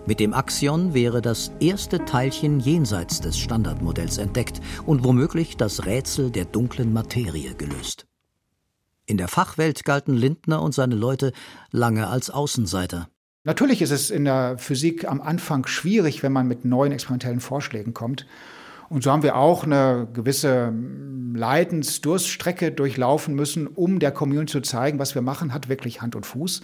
Mit 0.07 0.19
dem 0.19 0.33
Axion 0.33 0.95
wäre 0.95 1.21
das 1.21 1.51
erste 1.59 2.05
Teilchen 2.05 2.59
jenseits 2.59 3.21
des 3.21 3.37
Standardmodells 3.37 4.17
entdeckt 4.17 4.61
und 4.85 5.03
womöglich 5.03 5.57
das 5.57 5.85
Rätsel 5.85 6.31
der 6.31 6.45
dunklen 6.45 6.91
Materie 6.91 7.53
gelöst. 7.53 8.07
In 9.11 9.17
der 9.17 9.27
Fachwelt 9.27 9.83
galten 9.83 10.13
Lindner 10.13 10.61
und 10.61 10.73
seine 10.73 10.95
Leute 10.95 11.33
lange 11.71 12.07
als 12.07 12.29
Außenseiter. 12.29 13.09
Natürlich 13.43 13.81
ist 13.81 13.91
es 13.91 14.09
in 14.09 14.23
der 14.23 14.57
Physik 14.57 15.05
am 15.05 15.19
Anfang 15.19 15.67
schwierig, 15.67 16.23
wenn 16.23 16.31
man 16.31 16.47
mit 16.47 16.63
neuen 16.63 16.93
experimentellen 16.93 17.41
Vorschlägen 17.41 17.93
kommt. 17.93 18.25
Und 18.87 19.03
so 19.03 19.11
haben 19.11 19.21
wir 19.21 19.35
auch 19.35 19.65
eine 19.65 20.07
gewisse 20.13 20.73
Leidensdurststrecke 21.33 22.71
durchlaufen 22.71 23.35
müssen, 23.35 23.67
um 23.67 23.99
der 23.99 24.13
Community 24.13 24.53
zu 24.53 24.61
zeigen, 24.61 24.97
was 24.97 25.13
wir 25.13 25.21
machen, 25.21 25.53
hat 25.53 25.67
wirklich 25.67 26.01
Hand 26.01 26.15
und 26.15 26.25
Fuß. 26.25 26.61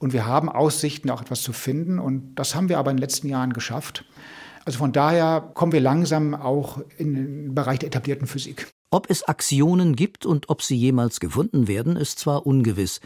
Und 0.00 0.12
wir 0.12 0.26
haben 0.26 0.48
Aussichten, 0.48 1.08
auch 1.08 1.22
etwas 1.22 1.42
zu 1.42 1.52
finden. 1.52 2.00
Und 2.00 2.34
das 2.34 2.56
haben 2.56 2.68
wir 2.68 2.78
aber 2.78 2.90
in 2.90 2.96
den 2.96 3.02
letzten 3.02 3.28
Jahren 3.28 3.52
geschafft. 3.52 4.04
Also 4.64 4.80
von 4.80 4.90
daher 4.90 5.52
kommen 5.54 5.70
wir 5.70 5.80
langsam 5.80 6.34
auch 6.34 6.80
in 6.98 7.14
den 7.14 7.54
Bereich 7.54 7.78
der 7.78 7.86
etablierten 7.86 8.26
Physik. 8.26 8.72
Ob 8.90 9.10
es 9.10 9.24
Aktionen 9.24 9.96
gibt 9.96 10.26
und 10.26 10.48
ob 10.48 10.62
sie 10.62 10.76
jemals 10.76 11.18
gefunden 11.18 11.66
werden, 11.66 11.96
ist 11.96 12.20
zwar 12.20 12.46
ungewiss. 12.46 13.00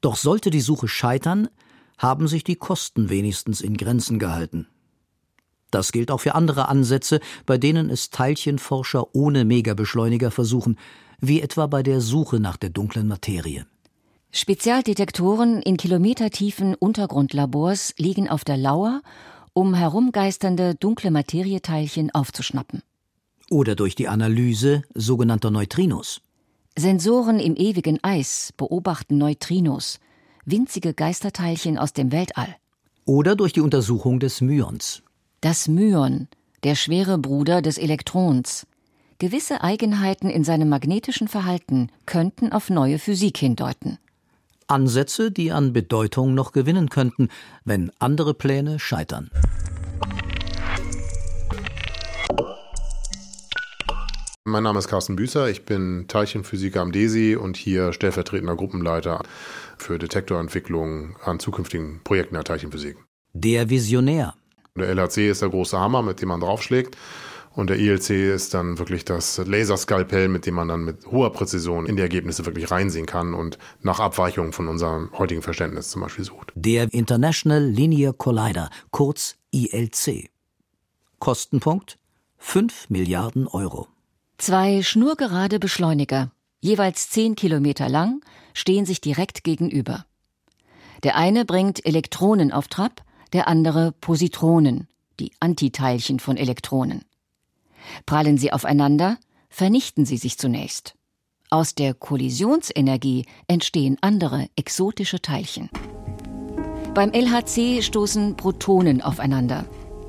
Doch 0.00 0.16
sollte 0.16 0.50
die 0.50 0.60
Suche 0.60 0.88
scheitern, 0.88 1.48
haben 1.98 2.26
sich 2.26 2.42
die 2.42 2.56
Kosten 2.56 3.08
wenigstens 3.10 3.60
in 3.60 3.76
Grenzen 3.76 4.18
gehalten. 4.18 4.66
Das 5.70 5.92
gilt 5.92 6.10
auch 6.10 6.20
für 6.20 6.34
andere 6.34 6.68
Ansätze, 6.68 7.20
bei 7.46 7.58
denen 7.58 7.90
es 7.90 8.10
Teilchenforscher 8.10 9.14
ohne 9.14 9.44
Megabeschleuniger 9.44 10.30
versuchen, 10.30 10.78
wie 11.20 11.40
etwa 11.40 11.68
bei 11.68 11.82
der 11.82 12.00
Suche 12.00 12.40
nach 12.40 12.56
der 12.56 12.70
dunklen 12.70 13.06
Materie. 13.06 13.66
Spezialdetektoren 14.32 15.62
in 15.62 15.76
kilometertiefen 15.76 16.74
Untergrundlabors 16.74 17.94
liegen 17.98 18.28
auf 18.28 18.44
der 18.44 18.56
Lauer, 18.56 19.00
um 19.52 19.74
herumgeisternde 19.74 20.74
dunkle 20.74 21.12
Materieteilchen 21.12 22.12
aufzuschnappen 22.12 22.82
oder 23.54 23.76
durch 23.76 23.94
die 23.94 24.08
Analyse 24.08 24.82
sogenannter 24.94 25.52
Neutrinos. 25.52 26.20
Sensoren 26.76 27.38
im 27.38 27.54
ewigen 27.54 28.02
Eis 28.02 28.52
beobachten 28.56 29.16
Neutrinos, 29.16 30.00
winzige 30.44 30.92
Geisterteilchen 30.92 31.78
aus 31.78 31.92
dem 31.92 32.10
Weltall. 32.10 32.56
Oder 33.04 33.36
durch 33.36 33.52
die 33.52 33.60
Untersuchung 33.60 34.18
des 34.18 34.40
Myons. 34.40 35.02
Das 35.40 35.68
Myon, 35.68 36.26
der 36.64 36.74
schwere 36.74 37.16
Bruder 37.16 37.62
des 37.62 37.78
Elektrons. 37.78 38.66
Gewisse 39.18 39.62
Eigenheiten 39.62 40.30
in 40.30 40.42
seinem 40.42 40.68
magnetischen 40.68 41.28
Verhalten 41.28 41.90
könnten 42.06 42.50
auf 42.50 42.70
neue 42.70 42.98
Physik 42.98 43.38
hindeuten. 43.38 43.98
Ansätze, 44.66 45.30
die 45.30 45.52
an 45.52 45.72
Bedeutung 45.72 46.34
noch 46.34 46.50
gewinnen 46.50 46.88
könnten, 46.88 47.28
wenn 47.64 47.92
andere 48.00 48.34
Pläne 48.34 48.80
scheitern. 48.80 49.30
Mein 54.46 54.62
Name 54.62 54.78
ist 54.78 54.88
Carsten 54.88 55.16
Büßer, 55.16 55.48
ich 55.48 55.64
bin 55.64 56.04
Teilchenphysiker 56.06 56.82
am 56.82 56.92
DESI 56.92 57.36
und 57.36 57.56
hier 57.56 57.94
stellvertretender 57.94 58.54
Gruppenleiter 58.54 59.22
für 59.78 59.98
Detektorentwicklung 59.98 61.16
an 61.24 61.38
zukünftigen 61.38 62.02
Projekten 62.04 62.34
der 62.34 62.44
Teilchenphysik. 62.44 62.98
Der 63.32 63.70
Visionär. 63.70 64.34
Der 64.76 64.90
LHC 64.90 65.30
ist 65.30 65.40
der 65.40 65.48
große 65.48 65.80
Hammer, 65.80 66.02
mit 66.02 66.20
dem 66.20 66.28
man 66.28 66.40
draufschlägt. 66.40 66.94
Und 67.54 67.70
der 67.70 67.78
ILC 67.78 68.10
ist 68.10 68.52
dann 68.52 68.78
wirklich 68.78 69.06
das 69.06 69.38
Laserskalpell, 69.38 70.28
mit 70.28 70.44
dem 70.44 70.56
man 70.56 70.68
dann 70.68 70.84
mit 70.84 71.06
hoher 71.06 71.32
Präzision 71.32 71.86
in 71.86 71.96
die 71.96 72.02
Ergebnisse 72.02 72.44
wirklich 72.44 72.70
reinsehen 72.70 73.06
kann 73.06 73.32
und 73.32 73.56
nach 73.80 73.98
Abweichungen 73.98 74.52
von 74.52 74.68
unserem 74.68 75.10
heutigen 75.16 75.40
Verständnis 75.40 75.88
zum 75.88 76.02
Beispiel 76.02 76.24
sucht. 76.24 76.52
Der 76.54 76.92
International 76.92 77.64
Linear 77.64 78.12
Collider, 78.12 78.68
kurz 78.90 79.36
ILC. 79.52 80.28
Kostenpunkt 81.18 81.98
5 82.36 82.90
Milliarden 82.90 83.46
Euro. 83.46 83.88
Zwei 84.38 84.82
schnurgerade 84.82 85.58
Beschleuniger, 85.58 86.30
jeweils 86.60 87.10
10 87.10 87.36
Kilometer 87.36 87.88
lang, 87.88 88.20
stehen 88.52 88.84
sich 88.84 89.00
direkt 89.00 89.44
gegenüber. 89.44 90.04
Der 91.02 91.16
eine 91.16 91.44
bringt 91.44 91.84
Elektronen 91.84 92.52
auf 92.52 92.68
Trab, 92.68 93.02
der 93.32 93.48
andere 93.48 93.92
Positronen, 93.92 94.88
die 95.20 95.32
Antiteilchen 95.40 96.18
von 96.18 96.36
Elektronen. 96.36 97.04
Prallen 98.06 98.38
sie 98.38 98.52
aufeinander, 98.52 99.18
vernichten 99.48 100.06
sie 100.06 100.16
sich 100.16 100.38
zunächst. 100.38 100.94
Aus 101.50 101.74
der 101.74 101.94
Kollisionsenergie 101.94 103.26
entstehen 103.46 103.98
andere 104.00 104.48
exotische 104.56 105.20
Teilchen. 105.20 105.68
Beim 106.94 107.12
LHC 107.12 107.82
stoßen 107.82 108.36
Protonen 108.36 109.02
aufeinander, 109.02 109.64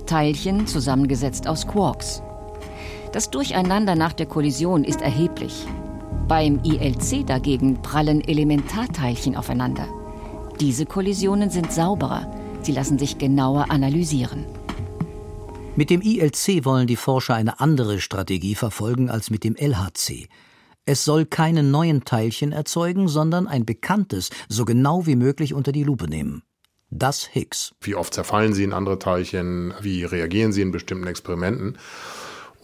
Teilchen 0.06 0.66
zusammengesetzt 0.66 1.48
aus 1.48 1.68
Quarks. 1.68 2.22
Das 3.16 3.30
Durcheinander 3.30 3.96
nach 3.96 4.12
der 4.12 4.26
Kollision 4.26 4.84
ist 4.84 5.00
erheblich. 5.00 5.66
Beim 6.28 6.60
ILC 6.66 7.26
dagegen 7.26 7.82
prallen 7.82 8.20
Elementarteilchen 8.20 9.38
aufeinander. 9.38 9.88
Diese 10.60 10.86
Kollisionen 10.86 11.50
sind 11.50 11.72
sauberer, 11.72 12.30
sie 12.62 12.74
lassen 12.74 13.00
sich 13.00 13.18
genauer 13.18 13.72
analysieren. 13.72 14.46
Mit 15.78 15.92
dem 15.92 16.02
ILC 16.02 16.66
wollen 16.66 16.88
die 16.88 16.98
Forscher 16.98 17.36
eine 17.36 17.62
andere 17.62 18.02
Strategie 18.02 18.54
verfolgen 18.54 19.10
als 19.10 19.30
mit 19.30 19.46
dem 19.46 19.56
LHC. 19.56 20.28
Es 20.84 21.06
soll 21.06 21.26
keine 21.26 21.64
neuen 21.64 22.04
Teilchen 22.04 22.52
erzeugen, 22.52 23.08
sondern 23.08 23.48
ein 23.48 23.66
bekanntes 23.66 24.30
so 24.50 24.66
genau 24.66 25.06
wie 25.06 25.16
möglich 25.16 25.54
unter 25.54 25.72
die 25.72 25.86
Lupe 25.86 26.10
nehmen. 26.10 26.44
Das 26.90 27.26
Higgs. 27.26 27.76
Wie 27.80 27.96
oft 27.96 28.14
zerfallen 28.14 28.54
sie 28.54 28.66
in 28.66 28.74
andere 28.74 29.00
Teilchen? 29.00 29.74
Wie 29.80 30.04
reagieren 30.04 30.52
sie 30.52 30.62
in 30.62 30.74
bestimmten 30.74 31.08
Experimenten? 31.08 31.78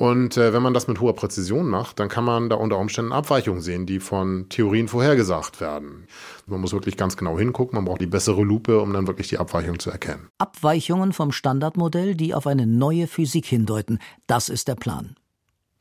Und 0.01 0.35
äh, 0.35 0.51
wenn 0.51 0.63
man 0.63 0.73
das 0.73 0.87
mit 0.87 0.99
hoher 0.99 1.13
Präzision 1.13 1.67
macht, 1.67 1.99
dann 1.99 2.09
kann 2.09 2.23
man 2.23 2.49
da 2.49 2.55
unter 2.55 2.79
Umständen 2.79 3.11
Abweichungen 3.11 3.61
sehen, 3.61 3.85
die 3.85 3.99
von 3.99 4.49
Theorien 4.49 4.87
vorhergesagt 4.87 5.61
werden. 5.61 6.07
Man 6.47 6.59
muss 6.59 6.73
wirklich 6.73 6.97
ganz 6.97 7.17
genau 7.17 7.37
hingucken, 7.37 7.75
man 7.75 7.85
braucht 7.85 8.01
die 8.01 8.07
bessere 8.07 8.41
Lupe, 8.41 8.81
um 8.81 8.93
dann 8.93 9.05
wirklich 9.05 9.27
die 9.27 9.37
Abweichung 9.37 9.77
zu 9.77 9.91
erkennen. 9.91 10.27
Abweichungen 10.39 11.13
vom 11.13 11.31
Standardmodell, 11.31 12.15
die 12.15 12.33
auf 12.33 12.47
eine 12.47 12.65
neue 12.65 13.05
Physik 13.05 13.45
hindeuten, 13.45 13.99
das 14.25 14.49
ist 14.49 14.67
der 14.67 14.73
Plan. 14.73 15.17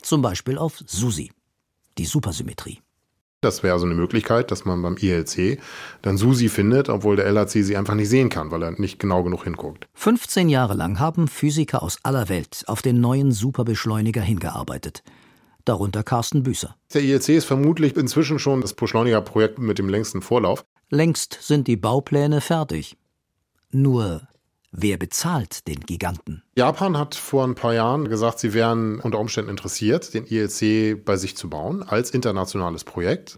Zum 0.03 0.21
Beispiel 0.21 0.59
auf 0.59 0.83
SUSI, 0.87 1.33
die 1.97 2.05
Supersymmetrie. 2.05 2.83
Das 3.43 3.63
wäre 3.63 3.79
so 3.79 3.87
eine 3.87 3.95
Möglichkeit, 3.95 4.51
dass 4.51 4.67
man 4.67 4.83
beim 4.83 4.99
ILC 4.99 5.59
dann 6.03 6.19
SUSI 6.19 6.51
findet, 6.51 6.91
obwohl 6.91 7.17
der 7.17 7.27
LHC 7.27 7.63
sie 7.63 7.77
einfach 7.77 7.95
nicht 7.95 8.11
sehen 8.11 8.29
kann, 8.29 8.51
weil 8.51 8.63
er 8.63 8.73
nicht 8.73 8.99
genau 8.99 9.23
genug 9.23 9.45
hinguckt. 9.45 9.89
15 9.95 10.51
Jahre 10.51 10.75
lang 10.75 10.99
haben 10.99 11.27
Physiker 11.27 11.83
aus 11.83 11.99
aller 12.03 12.29
Welt 12.29 12.65
auf 12.67 12.83
den 12.83 13.01
neuen 13.01 13.33
Superbeschleuniger 13.33 14.21
hingearbeitet. 14.21 15.03
Darunter 15.65 16.03
Carsten 16.03 16.43
Büßer. 16.43 16.77
Der 16.93 17.03
ILC 17.03 17.31
ist 17.31 17.47
vermutlich 17.47 17.97
inzwischen 17.97 18.39
schon 18.39 18.61
das 18.61 18.75
Beschleunigerprojekt 18.75 19.59
mit 19.59 19.79
dem 19.79 19.89
längsten 19.89 20.21
Vorlauf. 20.21 20.67
Längst 20.91 21.39
sind 21.41 21.67
die 21.67 21.77
Baupläne 21.77 22.43
fertig. 22.43 22.99
Nur 23.71 24.29
Wer 24.73 24.99
bezahlt 24.99 25.67
den 25.67 25.81
Giganten? 25.81 26.45
Japan 26.57 26.97
hat 26.97 27.17
vor 27.17 27.45
ein 27.45 27.57
paar 27.57 27.75
Jahren 27.75 28.09
gesagt, 28.09 28.39
sie 28.39 28.55
wären 28.55 29.01
unter 29.01 29.19
Umständen 29.19 29.51
interessiert, 29.51 30.15
den 30.15 30.27
ILC 30.27 31.05
bei 31.05 31.17
sich 31.17 31.37
zu 31.37 31.51
bauen 31.51 31.83
als 31.83 32.11
internationales 32.13 32.85
Projekt. 32.85 33.37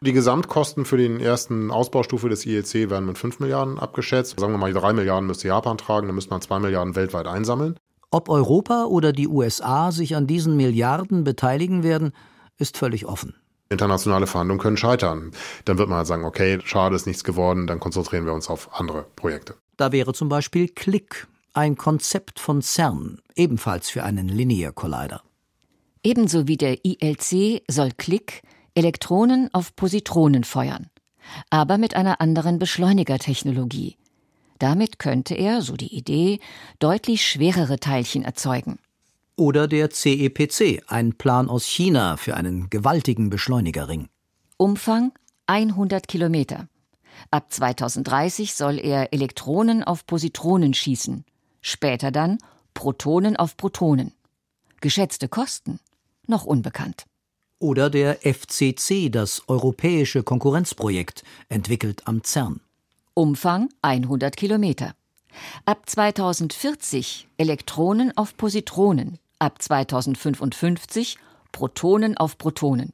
Die 0.00 0.12
Gesamtkosten 0.12 0.84
für 0.84 0.96
den 0.96 1.20
ersten 1.20 1.70
Ausbaustufe 1.70 2.28
des 2.28 2.44
ILC 2.44 2.90
werden 2.90 3.06
mit 3.06 3.16
5 3.16 3.38
Milliarden 3.38 3.78
abgeschätzt. 3.78 4.38
Sagen 4.40 4.52
wir 4.52 4.58
mal, 4.58 4.72
3 4.72 4.92
Milliarden 4.92 5.28
müsste 5.28 5.46
Japan 5.48 5.78
tragen, 5.78 6.08
dann 6.08 6.16
müsste 6.16 6.30
man 6.30 6.42
2 6.42 6.58
Milliarden 6.58 6.96
weltweit 6.96 7.28
einsammeln. 7.28 7.76
Ob 8.10 8.28
Europa 8.28 8.86
oder 8.86 9.12
die 9.12 9.28
USA 9.28 9.92
sich 9.92 10.16
an 10.16 10.26
diesen 10.26 10.56
Milliarden 10.56 11.22
beteiligen 11.22 11.84
werden, 11.84 12.12
ist 12.58 12.76
völlig 12.76 13.06
offen. 13.06 13.36
Internationale 13.68 14.26
Verhandlungen 14.26 14.60
können 14.60 14.76
scheitern. 14.76 15.30
Dann 15.64 15.78
wird 15.78 15.88
man 15.88 15.98
halt 15.98 16.06
sagen, 16.06 16.24
okay, 16.24 16.58
schade, 16.64 16.96
ist 16.96 17.06
nichts 17.06 17.24
geworden, 17.24 17.66
dann 17.66 17.80
konzentrieren 17.80 18.26
wir 18.26 18.32
uns 18.32 18.48
auf 18.48 18.78
andere 18.78 19.06
Projekte. 19.16 19.54
Da 19.76 19.92
wäre 19.92 20.14
zum 20.14 20.28
Beispiel 20.28 20.68
Click, 20.68 21.26
ein 21.52 21.76
Konzept 21.76 22.38
von 22.40 22.62
CERN, 22.62 23.20
ebenfalls 23.34 23.90
für 23.90 24.04
einen 24.04 24.28
Linear 24.28 24.72
Collider. 24.72 25.22
Ebenso 26.02 26.46
wie 26.46 26.56
der 26.56 26.84
ILC 26.84 27.62
soll 27.68 27.90
Click 27.96 28.42
Elektronen 28.74 29.48
auf 29.54 29.74
Positronen 29.74 30.44
feuern, 30.44 30.90
aber 31.50 31.78
mit 31.78 31.96
einer 31.96 32.20
anderen 32.20 32.58
Beschleunigertechnologie. 32.58 33.96
Damit 34.58 34.98
könnte 34.98 35.34
er, 35.34 35.62
so 35.62 35.76
die 35.76 35.94
Idee, 35.94 36.40
deutlich 36.78 37.26
schwerere 37.26 37.78
Teilchen 37.78 38.22
erzeugen. 38.22 38.78
Oder 39.36 39.68
der 39.68 39.90
CEPC, 39.90 40.82
ein 40.86 41.14
Plan 41.14 41.48
aus 41.48 41.66
China 41.66 42.16
für 42.16 42.36
einen 42.36 42.70
gewaltigen 42.70 43.28
Beschleunigerring. 43.28 44.08
Umfang 44.56 45.12
100 45.46 46.08
Kilometer. 46.08 46.68
Ab 47.30 47.52
2030 47.52 48.54
soll 48.54 48.78
er 48.78 49.12
Elektronen 49.12 49.82
auf 49.82 50.06
Positronen 50.06 50.74
schießen, 50.74 51.24
später 51.60 52.10
dann 52.10 52.38
Protonen 52.74 53.36
auf 53.36 53.56
Protonen. 53.56 54.12
Geschätzte 54.80 55.28
Kosten 55.28 55.80
noch 56.26 56.44
unbekannt. 56.44 57.06
Oder 57.58 57.88
der 57.88 58.18
FCC, 58.22 59.08
das 59.08 59.42
Europäische 59.48 60.22
Konkurrenzprojekt, 60.22 61.24
entwickelt 61.48 62.02
am 62.06 62.22
CERN. 62.22 62.60
Umfang 63.14 63.70
100 63.80 64.36
Kilometer. 64.36 64.94
Ab 65.64 65.88
2040 65.88 67.28
Elektronen 67.38 68.16
auf 68.16 68.36
Positronen, 68.36 69.18
ab 69.38 69.62
2055 69.62 71.18
Protonen 71.52 72.16
auf 72.18 72.36
Protonen. 72.36 72.92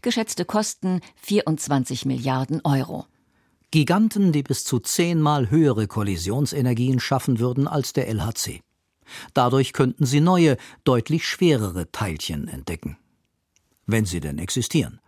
Geschätzte 0.00 0.44
Kosten 0.44 1.00
24 1.16 2.06
Milliarden 2.06 2.60
Euro. 2.64 3.06
Giganten, 3.74 4.30
die 4.30 4.44
bis 4.44 4.64
zu 4.64 4.78
zehnmal 4.78 5.50
höhere 5.50 5.88
Kollisionsenergien 5.88 7.00
schaffen 7.00 7.40
würden 7.40 7.66
als 7.66 7.92
der 7.92 8.06
LHC. 8.06 8.60
Dadurch 9.32 9.72
könnten 9.72 10.06
sie 10.06 10.20
neue, 10.20 10.58
deutlich 10.84 11.26
schwerere 11.26 11.90
Teilchen 11.90 12.46
entdecken. 12.46 12.98
Wenn 13.84 14.04
sie 14.04 14.20
denn 14.20 14.38
existieren. 14.38 15.00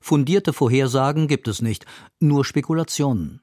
Fundierte 0.00 0.52
Vorhersagen 0.52 1.28
gibt 1.28 1.46
es 1.46 1.62
nicht, 1.62 1.86
nur 2.18 2.44
Spekulationen. 2.44 3.40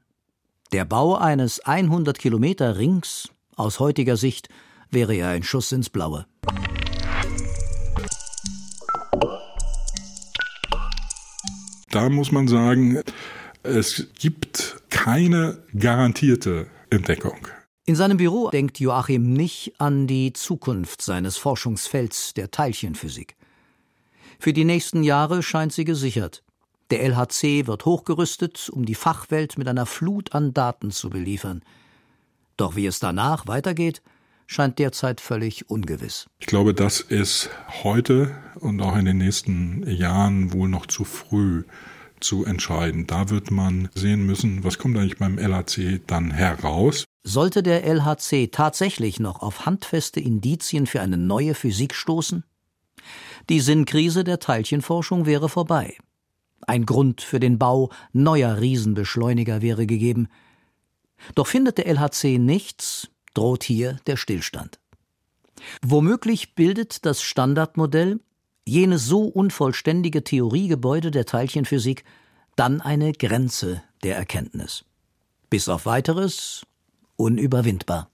Der 0.73 0.83
Bau 0.83 1.15
eines 1.15 1.61
100 1.61 2.19
Kilometer 2.19 2.77
Rings, 2.77 3.29
aus 3.55 3.79
heutiger 3.79 4.17
Sicht, 4.17 4.49
wäre 4.89 5.15
ja 5.15 5.29
ein 5.29 5.43
Schuss 5.43 5.71
ins 5.71 5.89
Blaue. 5.89 6.25
Da 11.89 12.09
muss 12.09 12.33
man 12.33 12.49
sagen, 12.49 13.01
es 13.63 14.07
gibt 14.19 14.81
keine 14.89 15.63
garantierte 15.77 16.67
Entdeckung. 16.89 17.47
In 17.85 17.95
seinem 17.95 18.17
Büro 18.17 18.49
denkt 18.49 18.79
Joachim 18.79 19.33
nicht 19.33 19.73
an 19.79 20.07
die 20.07 20.33
Zukunft 20.33 21.01
seines 21.01 21.37
Forschungsfelds 21.37 22.33
der 22.33 22.51
Teilchenphysik. 22.51 23.35
Für 24.39 24.53
die 24.53 24.65
nächsten 24.65 25.03
Jahre 25.03 25.43
scheint 25.43 25.73
sie 25.73 25.85
gesichert. 25.85 26.43
Der 26.89 27.03
LHC 27.03 27.67
wird 27.67 27.85
hochgerüstet, 27.85 28.69
um 28.69 28.85
die 28.85 28.95
Fachwelt 28.95 29.57
mit 29.57 29.67
einer 29.67 29.85
Flut 29.85 30.33
an 30.33 30.53
Daten 30.53 30.91
zu 30.91 31.09
beliefern. 31.09 31.61
Doch 32.57 32.75
wie 32.75 32.85
es 32.85 32.99
danach 32.99 33.47
weitergeht, 33.47 34.01
scheint 34.45 34.77
derzeit 34.79 35.21
völlig 35.21 35.69
ungewiss. 35.69 36.27
Ich 36.39 36.47
glaube, 36.47 36.73
das 36.73 36.99
ist 36.99 37.49
heute 37.83 38.35
und 38.55 38.81
auch 38.81 38.95
in 38.95 39.05
den 39.05 39.17
nächsten 39.17 39.89
Jahren 39.89 40.53
wohl 40.53 40.67
noch 40.67 40.85
zu 40.85 41.05
früh 41.05 41.63
zu 42.21 42.45
entscheiden. 42.45 43.07
Da 43.07 43.29
wird 43.29 43.51
man 43.51 43.89
sehen 43.93 44.25
müssen, 44.25 44.63
was 44.63 44.77
kommt 44.77 44.97
eigentlich 44.97 45.17
beim 45.17 45.37
LHC 45.37 46.01
dann 46.07 46.31
heraus. 46.31 47.05
Sollte 47.23 47.61
der 47.63 47.85
LHC 47.85 48.47
tatsächlich 48.51 49.19
noch 49.19 49.41
auf 49.41 49.65
handfeste 49.65 50.19
Indizien 50.19 50.87
für 50.87 51.01
eine 51.01 51.17
neue 51.17 51.53
Physik 51.53 51.93
stoßen? 51.93 52.43
Die 53.49 53.59
Sinnkrise 53.59 54.23
der 54.23 54.39
Teilchenforschung 54.39 55.25
wäre 55.25 55.49
vorbei. 55.49 55.97
Ein 56.67 56.85
Grund 56.85 57.21
für 57.21 57.39
den 57.39 57.57
Bau 57.57 57.91
neuer 58.13 58.59
Riesenbeschleuniger 58.59 59.61
wäre 59.61 59.85
gegeben. 59.85 60.27
Doch 61.35 61.47
findet 61.47 61.77
der 61.77 61.87
LHC 61.87 62.37
nichts, 62.39 63.09
droht 63.33 63.63
hier 63.63 63.97
der 64.07 64.17
Stillstand. 64.17 64.79
Womöglich 65.81 66.55
bildet 66.55 67.05
das 67.05 67.21
Standardmodell, 67.21 68.19
jenes 68.67 69.05
so 69.05 69.23
unvollständige 69.23 70.23
Theoriegebäude 70.23 71.11
der 71.11 71.25
Teilchenphysik, 71.25 72.03
dann 72.55 72.81
eine 72.81 73.13
Grenze 73.13 73.81
der 74.03 74.15
Erkenntnis. 74.17 74.85
Bis 75.49 75.69
auf 75.69 75.85
weiteres 75.85 76.65
unüberwindbar. 77.15 78.09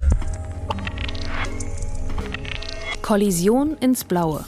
Kollision 3.02 3.78
ins 3.78 4.04
Blaue. 4.04 4.44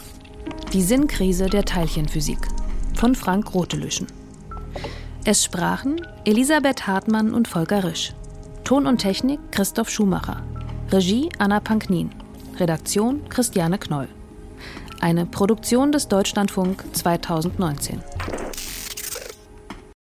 Die 0.74 0.82
Sinnkrise 0.82 1.48
der 1.48 1.66
Teilchenphysik 1.66 2.40
von 2.96 3.16
Frank 3.16 3.54
Rotelüschen. 3.54 4.08
Es 5.24 5.44
sprachen 5.44 6.06
Elisabeth 6.26 6.86
Hartmann 6.86 7.34
und 7.34 7.48
Volker 7.48 7.84
Risch. 7.84 8.14
Ton 8.64 8.86
und 8.86 8.98
Technik 8.98 9.40
Christoph 9.52 9.90
Schumacher. 9.90 10.44
Regie 10.92 11.30
Anna 11.38 11.60
Panknin. 11.60 12.10
Redaktion 12.60 13.28
Christiane 13.30 13.78
Knoll. 13.78 14.10
Eine 15.02 15.26
Produktion 15.26 15.92
des 15.94 16.10
Deutschlandfunk 16.10 16.84
2019. 16.94 18.04